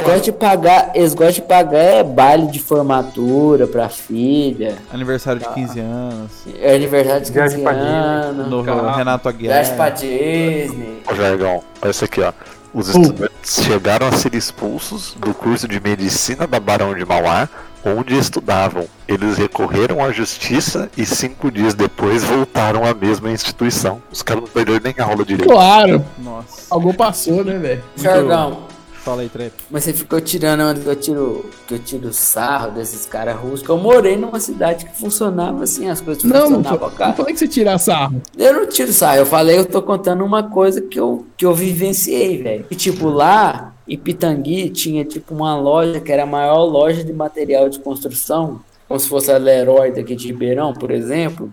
gostam 0.00 0.20
de 0.20 0.32
pagar, 0.32 0.90
eles 0.94 1.14
gostam 1.14 1.34
de 1.34 1.42
pagar 1.42 1.78
é 1.78 2.02
baile 2.04 2.48
de 2.48 2.58
formatura 2.60 3.66
pra 3.66 3.88
filha, 3.88 4.76
Aniversário 4.92 5.40
de 5.40 5.48
15 5.54 5.80
anos. 5.80 6.30
é 6.60 6.74
aniversário 6.74 7.24
de 7.24 7.30
Viagem 7.32 7.58
15 7.60 7.62
pra 7.62 7.72
Disney. 7.72 7.88
anos, 7.96 8.48
No. 8.48 8.62
Renato 8.62 9.32
viagem 9.32 9.74
pra 9.76 9.86
Aguiar. 9.86 9.92
Disney. 9.94 11.02
Ô, 11.10 11.14
Jargão, 11.14 11.62
olha 11.80 11.90
isso 11.90 12.04
aqui, 12.04 12.20
ó. 12.20 12.32
Os 12.74 12.94
Oh. 12.94 13.00
estudantes 13.00 13.64
chegaram 13.64 14.06
a 14.08 14.12
ser 14.12 14.34
expulsos 14.34 15.14
do 15.18 15.32
curso 15.34 15.66
de 15.66 15.80
medicina 15.80 16.46
da 16.46 16.60
Barão 16.60 16.94
de 16.94 17.04
Mauá, 17.04 17.48
onde 17.84 18.16
estudavam. 18.16 18.86
Eles 19.08 19.36
recorreram 19.36 20.02
à 20.04 20.12
justiça 20.12 20.90
e 20.96 21.04
cinco 21.04 21.50
dias 21.50 21.74
depois 21.74 22.22
voltaram 22.24 22.84
à 22.84 22.94
mesma 22.94 23.30
instituição. 23.30 24.00
Os 24.12 24.22
caras 24.22 24.42
não 24.44 24.50
perderam 24.50 24.80
nem 24.82 24.94
a 24.98 25.04
aula 25.04 25.24
direito. 25.24 25.50
Claro, 25.52 26.04
Nossa. 26.18 26.62
algo 26.70 26.94
passou, 26.94 27.44
né, 27.44 27.58
velho? 27.58 27.82
Jorgão, 27.96 28.70
Fala 29.02 29.22
aí, 29.22 29.30
Trep. 29.30 29.54
mas 29.70 29.84
você 29.84 29.94
ficou 29.94 30.20
tirando 30.20 30.60
onde 30.60 30.80
que 30.80 30.86
eu 30.86 30.94
tiro, 30.96 31.50
que 31.66 31.74
eu 31.74 31.78
tiro 31.78 32.12
sarro 32.12 32.72
desses 32.72 33.06
caras 33.06 33.34
russos, 33.34 33.62
que 33.62 33.70
eu 33.70 33.78
morei 33.78 34.14
numa 34.14 34.38
cidade 34.38 34.84
que 34.84 34.94
funcionava 34.94 35.64
assim, 35.64 35.88
as 35.88 36.02
coisas 36.02 36.22
Não, 36.22 36.30
não, 36.50 36.56
funcionavam, 36.58 36.88
não 36.90 36.96
cara. 36.96 37.12
falei 37.14 37.32
que 37.32 37.38
você 37.38 37.48
tira 37.48 37.78
sarro. 37.78 38.20
Eu 38.36 38.52
não 38.52 38.66
tiro 38.66 38.92
sarro, 38.92 39.16
eu 39.16 39.26
falei, 39.26 39.58
eu 39.58 39.64
tô 39.64 39.80
contando 39.80 40.22
uma 40.22 40.42
coisa 40.42 40.82
que 40.82 41.00
eu, 41.00 41.24
que 41.34 41.46
eu 41.46 41.54
vivenciei, 41.54 42.42
velho. 42.42 42.66
E 42.70 42.74
tipo, 42.74 43.08
lá 43.08 43.72
em 43.90 43.98
Pitangui 43.98 44.70
tinha 44.70 45.04
tipo 45.04 45.34
uma 45.34 45.56
loja 45.56 46.00
que 46.00 46.12
era 46.12 46.22
a 46.22 46.26
maior 46.26 46.62
loja 46.62 47.02
de 47.02 47.12
material 47.12 47.68
de 47.68 47.80
construção, 47.80 48.60
como 48.86 49.00
se 49.00 49.08
fosse 49.08 49.32
a 49.32 49.36
Leroy 49.36 49.90
daqui 49.90 50.14
de 50.14 50.28
Ribeirão, 50.28 50.72
por 50.72 50.92
exemplo. 50.92 51.52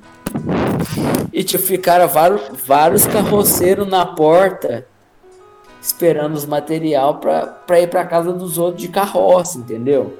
E 1.33 1.43
tipo, 1.43 1.63
ficaram 1.63 2.07
vários, 2.07 2.41
vários 2.63 3.07
carroceiros 3.07 3.87
na 3.87 4.05
porta 4.05 4.85
esperando 5.81 6.35
os 6.35 6.45
material 6.45 7.15
pra, 7.15 7.47
pra 7.47 7.81
ir 7.81 7.89
pra 7.89 8.05
casa 8.05 8.31
dos 8.31 8.59
outros 8.59 8.83
de 8.83 8.89
carroça, 8.89 9.57
entendeu? 9.57 10.15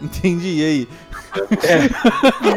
Entendi, 0.00 0.60
e 0.60 0.64
aí? 0.64 0.88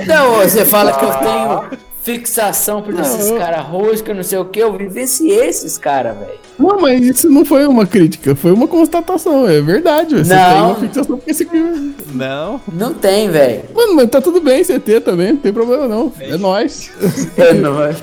Não, 0.08 0.36
você 0.36 0.66
fala 0.66 0.94
que 0.94 1.04
eu 1.04 1.14
tenho 1.20 1.80
fixação 2.06 2.84
por 2.84 2.94
esses 3.00 3.32
Não. 3.32 3.40
caras 3.40 3.66
rosca, 3.66 4.14
não 4.14 4.22
sei 4.22 4.38
o 4.38 4.46
que, 4.46 4.60
eu 4.60 4.72
vivenciei 4.78 5.48
esses 5.48 5.76
caras, 5.76 6.16
velho. 6.16 6.38
Não, 6.60 6.80
mas 6.80 7.02
isso 7.04 7.28
não 7.32 7.44
foi 7.44 7.66
uma 7.66 7.88
crítica, 7.88 8.36
foi 8.36 8.52
uma 8.52 8.68
constatação, 8.68 9.50
é 9.50 9.60
verdade. 9.60 10.24
Você 10.24 10.36
Não. 10.36 10.52
tem 10.54 10.62
uma 10.62 10.76
fixação 10.76 11.18
porque 11.18 11.32
esse 11.32 11.44
aqui. 11.44 11.96
Não? 12.14 12.62
Não 12.72 12.94
tem, 12.94 13.32
velho. 13.32 13.64
Mano, 13.74 13.96
mas 13.96 14.08
tá 14.12 14.22
tudo 14.22 14.40
bem 14.40 14.64
você 14.64 14.80
ter 14.80 15.02
também, 15.02 15.34
não 15.34 15.40
tem 15.40 15.52
problema 15.52 15.88
não. 15.88 16.14
É 16.20 16.38
nóis. 16.38 16.92
É 17.38 17.54
nóis. 17.54 17.98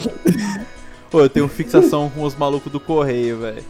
Pô, 1.09 1.21
eu 1.21 1.29
tenho 1.29 1.47
fixação 1.47 2.11
com 2.11 2.25
os 2.25 2.35
malucos 2.35 2.73
do 2.73 2.81
correio, 2.81 3.39
velho. 3.39 3.63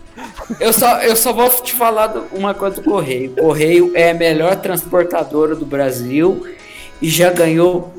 Eu 0.59 0.73
só, 0.73 1.03
eu 1.03 1.15
só 1.15 1.35
vou 1.35 1.51
te 1.51 1.75
falar 1.75 2.15
uma 2.33 2.55
coisa 2.55 2.77
do 2.77 2.83
Correio. 2.83 3.33
O 3.33 3.43
Correio 3.43 3.91
é 3.95 4.13
a 4.13 4.15
melhor 4.15 4.57
transportadora 4.57 5.55
do 5.55 5.67
Brasil 5.67 6.47
e 7.03 7.09
já 7.09 7.31
ganhou 7.31 7.93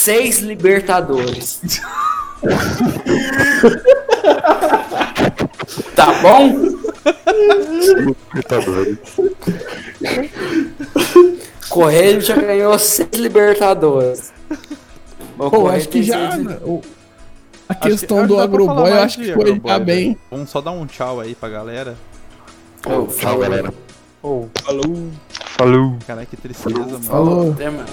seis 0.00 0.40
Libertadores. 0.40 1.60
tá 5.94 6.12
bom? 6.22 6.56
Libertadores. 8.34 8.98
Correio 11.68 12.20
já 12.20 12.36
ganhou 12.36 12.78
seis 12.78 13.08
Libertadores. 13.14 14.32
Pô, 15.36 15.50
Correio 15.50 15.76
acho 15.78 15.88
que 15.88 16.02
já. 16.02 16.32
seis- 16.32 16.46
o- 16.64 16.82
A 17.68 17.74
que- 17.74 17.90
questão 17.90 18.18
acho 18.18 18.26
do 18.26 18.40
agroboy, 18.40 18.90
eu 18.90 19.02
acho 19.02 19.18
que 19.18 19.32
foi 19.32 19.42
agroboy, 19.42 19.60
tá 19.72 19.78
bem. 19.78 20.18
Vamos 20.30 20.50
só 20.50 20.60
dar 20.60 20.72
um 20.72 20.86
tchau 20.86 21.20
aí 21.20 21.34
pra 21.34 21.48
galera. 21.48 21.96
Ô, 22.86 23.06
Tchau, 23.06 23.38
galera. 23.38 23.72
Oh, 24.22 24.46
Falou. 24.64 25.08
Falou. 25.60 25.98
Caralho, 26.06 26.26
que 26.26 26.36
tristeza, 26.36 26.78
mano. 26.78 27.00
Falou. 27.00 27.52
Até, 27.52 27.70
mano. 27.70 27.86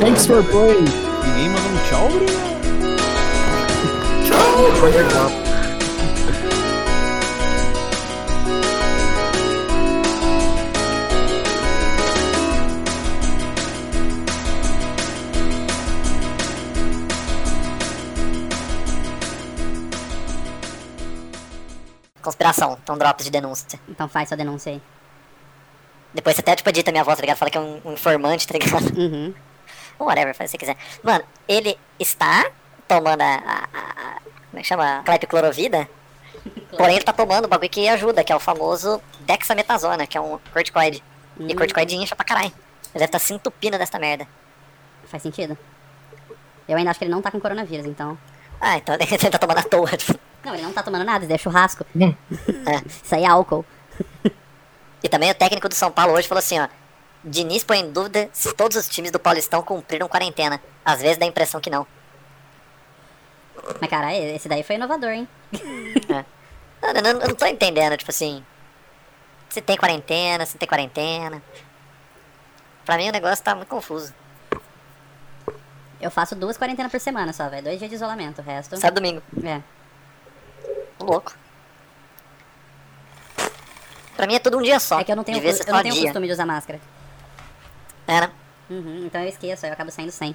Thanks 0.00 0.26
for 0.26 0.44
playing. 0.44 0.84
Ninguém 1.26 1.48
mandou 1.50 1.72
um 1.72 1.78
tchau, 1.88 2.08
Bruno? 2.08 2.48
Conspiração, 22.22 22.78
então 22.82 22.98
drops 22.98 23.24
de 23.24 23.30
denúncia. 23.30 23.80
Então 23.88 24.06
faz 24.06 24.28
sua 24.28 24.36
denúncia 24.36 24.72
aí. 24.72 24.82
Depois 26.14 26.34
você 26.36 26.40
até, 26.40 26.56
tipo, 26.56 26.68
edita 26.70 26.90
minha 26.90 27.04
voz, 27.04 27.16
tá 27.16 27.20
ligado? 27.22 27.36
Fala 27.36 27.50
que 27.50 27.58
é 27.58 27.60
um, 27.60 27.80
um 27.84 27.92
informante, 27.92 28.46
tá 28.46 28.54
ligado? 28.58 28.84
Uhum. 28.98 29.34
Whatever, 29.98 30.34
faz 30.34 30.50
o 30.52 30.56
que 30.58 30.64
você 30.64 30.72
quiser. 30.72 30.76
Mano, 31.02 31.24
ele 31.48 31.76
está 31.98 32.50
tomando 32.86 33.20
a. 33.20 33.24
a, 33.24 33.58
a- 33.72 34.14
a- 34.16 34.20
como 34.50 34.58
é 34.58 34.62
que 34.62 34.66
chama? 34.68 35.02
Clepiclorovida. 35.04 35.88
Porém, 36.76 36.94
ele 36.96 37.04
tá 37.04 37.12
tomando 37.12 37.44
o 37.44 37.48
bagulho 37.48 37.68
que 37.68 37.88
ajuda, 37.88 38.22
que 38.24 38.32
é 38.32 38.36
o 38.36 38.40
famoso 38.40 39.00
dexametasona, 39.20 40.06
que 40.06 40.16
é 40.16 40.20
um 40.20 40.38
corticoide. 40.52 41.02
E 41.40 41.54
corticoide 41.54 41.96
incha 41.96 42.16
pra 42.16 42.24
caralho. 42.24 42.46
Ele 42.46 42.54
deve 42.94 43.04
estar 43.06 43.18
se 43.18 43.34
entupindo 43.34 43.76
dessa 43.76 43.98
merda. 43.98 44.26
Faz 45.06 45.22
sentido. 45.22 45.56
Eu 46.68 46.76
ainda 46.76 46.90
acho 46.90 46.98
que 46.98 47.04
ele 47.04 47.12
não 47.12 47.20
tá 47.22 47.30
com 47.30 47.40
coronavírus, 47.40 47.84
então. 47.86 48.16
Ah, 48.60 48.76
então 48.76 48.94
ele 48.94 49.06
tá 49.30 49.38
tomando 49.38 49.58
à 49.58 49.62
toa, 49.62 49.96
tipo. 49.96 50.18
Não, 50.44 50.54
ele 50.54 50.62
não 50.62 50.72
tá 50.72 50.82
tomando 50.82 51.04
nada, 51.04 51.24
isso 51.24 51.32
é 51.34 51.38
churrasco. 51.38 51.84
É. 52.00 52.14
Isso 52.86 53.14
aí 53.14 53.24
é 53.24 53.26
álcool. 53.26 53.64
E 55.02 55.08
também 55.08 55.30
o 55.30 55.34
técnico 55.34 55.68
do 55.68 55.74
São 55.74 55.90
Paulo 55.90 56.14
hoje 56.14 56.28
falou 56.28 56.40
assim, 56.40 56.58
ó. 56.58 56.68
Diniz 57.24 57.64
põe 57.64 57.80
em 57.80 57.90
dúvida 57.90 58.28
se 58.32 58.54
todos 58.54 58.76
os 58.76 58.88
times 58.88 59.10
do 59.10 59.18
Paulistão 59.18 59.62
cumpriram 59.62 60.08
quarentena. 60.08 60.60
Às 60.84 61.02
vezes 61.02 61.18
dá 61.18 61.24
a 61.24 61.28
impressão 61.28 61.60
que 61.60 61.70
não. 61.70 61.86
Mas, 63.80 63.90
cara, 63.90 64.14
esse 64.14 64.48
daí 64.48 64.62
foi 64.62 64.76
inovador, 64.76 65.10
hein? 65.10 65.28
Eu 66.80 67.02
não, 67.02 67.10
eu 67.10 67.28
não 67.28 67.34
tô 67.34 67.44
entendendo, 67.44 67.96
tipo 67.96 68.12
assim. 68.12 68.44
Se 69.48 69.60
tem 69.60 69.76
quarentena, 69.76 70.46
se 70.46 70.54
não 70.54 70.60
tem 70.60 70.68
quarentena. 70.68 71.42
Pra 72.84 72.96
mim 72.96 73.08
o 73.08 73.12
negócio 73.12 73.44
tá 73.44 73.52
muito 73.54 73.68
confuso. 73.68 74.14
Eu 76.00 76.10
faço 76.10 76.36
duas 76.36 76.56
quarentenas 76.56 76.92
por 76.92 77.00
semana 77.00 77.32
só, 77.32 77.48
velho. 77.48 77.64
Dois 77.64 77.78
dias 77.78 77.90
de 77.90 77.96
isolamento, 77.96 78.40
o 78.40 78.44
resto. 78.44 78.76
Sábado 78.76 79.00
domingo. 79.00 79.20
É. 79.44 79.60
Louco. 81.00 81.34
Pra 84.18 84.26
mim 84.26 84.34
é 84.34 84.40
tudo 84.40 84.58
um 84.58 84.62
dia 84.62 84.80
só. 84.80 84.98
É 84.98 85.04
que 85.04 85.12
eu 85.12 85.16
não 85.16 85.22
tenho, 85.22 85.38
eu 85.38 85.54
ser 85.54 85.70
não 85.70 85.80
tenho 85.80 85.94
dia. 85.94 86.06
costume 86.06 86.26
de 86.26 86.32
usar 86.32 86.44
máscara. 86.44 86.80
É, 88.08 88.22
né? 88.22 88.32
Uhum, 88.68 89.06
então 89.06 89.22
eu 89.22 89.28
esqueço, 89.28 89.64
eu 89.64 89.72
acabo 89.72 89.92
saindo 89.92 90.10
sem. 90.10 90.34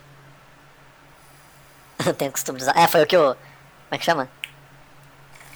Não 2.06 2.14
tenho 2.14 2.32
costume 2.32 2.60
de 2.60 2.64
usar. 2.64 2.78
É, 2.78 2.88
foi 2.88 3.04
o 3.04 3.06
que 3.06 3.18
o. 3.18 3.36
Como 3.36 3.38
é 3.92 3.98
que 3.98 4.06
chama? 4.06 4.30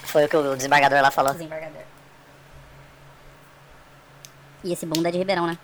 Foi 0.04 0.26
o 0.26 0.30
que 0.30 0.36
o 0.36 0.58
desembargador 0.58 1.02
lá 1.02 1.10
falou. 1.10 1.32
Desembargador. 1.32 1.84
E 4.64 4.74
esse 4.74 4.86
bunda 4.86 5.08
é 5.08 5.12
de 5.14 5.20
Ribeirão, 5.20 5.48
né? 5.48 5.58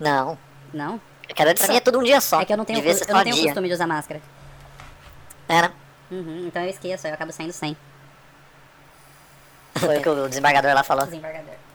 Não. 0.00 0.38
Não? 0.72 0.98
Eu 1.28 1.34
quero 1.34 1.54
pra 1.54 1.68
mim 1.68 1.76
é 1.76 1.80
tudo 1.80 1.98
um 1.98 2.02
dia 2.02 2.22
só. 2.22 2.40
É 2.40 2.46
que 2.46 2.54
eu 2.54 2.56
não 2.56 2.64
tenho, 2.64 2.80
Devia 2.80 3.04
eu 3.06 3.14
não 3.14 3.22
tenho 3.22 3.42
costume 3.42 3.68
de 3.68 3.74
usar 3.74 3.86
máscara. 3.86 4.22
É, 5.46 5.60
né? 5.62 5.72
Uhum, 6.10 6.46
então 6.46 6.62
eu 6.62 6.70
esqueço, 6.70 7.06
eu 7.06 7.12
acabo 7.12 7.32
saindo 7.32 7.52
sem. 7.52 7.76
Foi 9.76 9.98
o 9.98 10.02
que 10.02 10.08
o 10.08 10.28
desembargador 10.28 10.72
lá 10.72 10.82
falou. 10.82 11.04
Desembargador. 11.04 11.65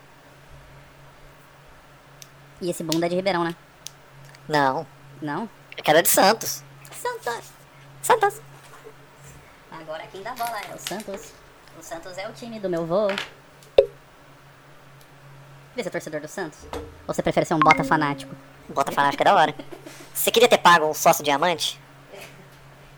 E 2.62 2.69
esse 2.69 2.84
bunda 2.84 3.08
é 3.08 3.10
de 3.10 3.15
Ribeirão, 3.15 3.43
né? 3.43 3.56
Não. 4.47 4.86
Não? 5.19 5.50
Eu 5.76 5.84
quero 5.84 5.97
é 5.97 6.02
de 6.04 6.10
Santos. 6.10 6.63
Santos. 6.91 7.52
Santos. 8.04 8.41
Agora 9.71 10.04
quem 10.12 10.21
dá 10.21 10.36
bola 10.36 10.62
é 10.69 10.76
o 10.76 10.78
Santos. 10.78 11.34
O 11.80 11.82
Santos 11.82 12.17
é 12.19 12.30
o 12.30 12.34
time 12.34 12.60
do 12.60 12.69
meu 12.69 12.86
vô. 12.86 13.08
Vê 15.76 15.82
se 15.82 15.88
é 15.88 15.91
torcedor 15.91 16.21
do 16.21 16.28
Santos. 16.28 16.60
Ou 17.08 17.13
você 17.13 17.24
prefere 17.24 17.47
ser 17.47 17.56
um 17.56 17.60
bota 17.60 17.84
fanático? 17.84 18.36
Bota 18.69 18.91
fanático 18.91 19.24
é 19.24 19.26
da 19.26 19.34
hora. 19.34 19.56
Você 20.13 20.30
queria 20.30 20.47
ter 20.47 20.60
pago 20.60 20.86
um 20.86 20.93
sócio 20.93 21.24
diamante? 21.24 21.81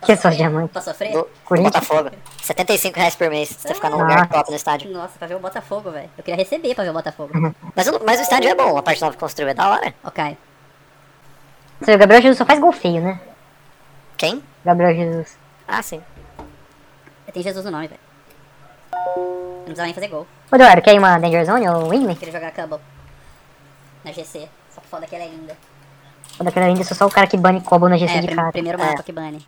Que 0.06 0.16
sócio 0.16 0.38
diamante? 0.38 0.72
Pra 0.72 0.82
sofrer? 0.82 1.12
Do, 1.13 1.28
do 1.50 1.62
Botafogo. 1.63 2.10
75 2.42 2.98
reais 3.00 3.16
por 3.16 3.30
mês. 3.30 3.50
Você 3.50 3.74
ficar 3.74 3.89
num 3.89 3.98
lugar 3.98 4.28
top 4.28 4.50
no 4.50 4.56
estádio. 4.56 4.92
Nossa, 4.92 5.18
pra 5.18 5.28
ver 5.28 5.36
o 5.36 5.39
Botafogo, 5.39 5.92
velho. 5.92 6.10
Eu 6.18 6.24
queria 6.24 6.38
receber 6.38 6.74
pra 6.76 6.84
ver 6.84 6.89
o 6.89 6.94
Botafogo. 6.94 7.32
Mas, 7.76 7.88
o- 7.88 8.02
mas 8.06 8.20
o 8.20 8.24
estádio 8.24 8.50
é 8.50 8.56
bom, 8.56 8.78
a 8.78 8.84
parte 8.84 9.02
nova 9.02 9.13
que 9.13 9.20
construiu 9.20 9.50
é 9.50 9.54
da 9.54 9.70
hora. 9.70 9.94
Ok. 10.04 10.38
O 11.82 11.86
Gabriel 11.98 12.22
Jesus 12.22 12.38
só 12.38 12.46
faz 12.46 12.60
gol 12.60 12.72
feio, 12.72 13.02
né? 13.02 13.20
Quem? 14.18 14.44
Gabriel 14.63 14.94
Jesus. 14.96 15.38
Ah, 15.68 15.82
sim. 15.82 16.02
Tem 17.34 17.42
Jesus 17.42 17.66
no 17.66 17.72
nome, 17.72 17.88
velho. 17.88 18.00
Não 19.18 19.63
precisava 19.66 19.86
nem 19.86 19.94
fazer 19.94 20.08
gol. 20.08 20.28
Ô, 20.52 20.56
Eduardo, 20.56 20.82
quer 20.82 20.94
ir 20.94 21.00
uma 21.00 21.18
Danger 21.18 21.46
Zone 21.46 21.68
ou 21.68 21.89
Winley? 21.89 22.16
Queria 22.16 22.34
jogar 22.34 22.52
Cubble. 22.52 22.80
Na 24.06 24.12
GC. 24.12 24.48
Só 24.74 24.82
que 24.82 24.88
foda 24.88 25.08
que 25.08 25.16
ela 25.16 25.24
é 25.26 25.30
linda. 25.30 25.58
Ou 26.39 26.46
daquela 26.46 26.66
ainda, 26.68 26.84
sou 26.84 26.96
só 26.96 27.06
o 27.08 27.12
cara 27.12 27.26
que 27.28 27.38
bane 27.38 27.62
Cobble 27.62 27.89
na 27.89 27.98
GC 27.98 28.18
É, 28.18 28.20
de 28.22 28.28
prim- 28.28 28.36
cara. 28.36 28.52
primeiro 28.52 28.82
É. 28.82 28.86
mapa 28.86 29.04
que 29.04 29.12
bane. 29.12 29.46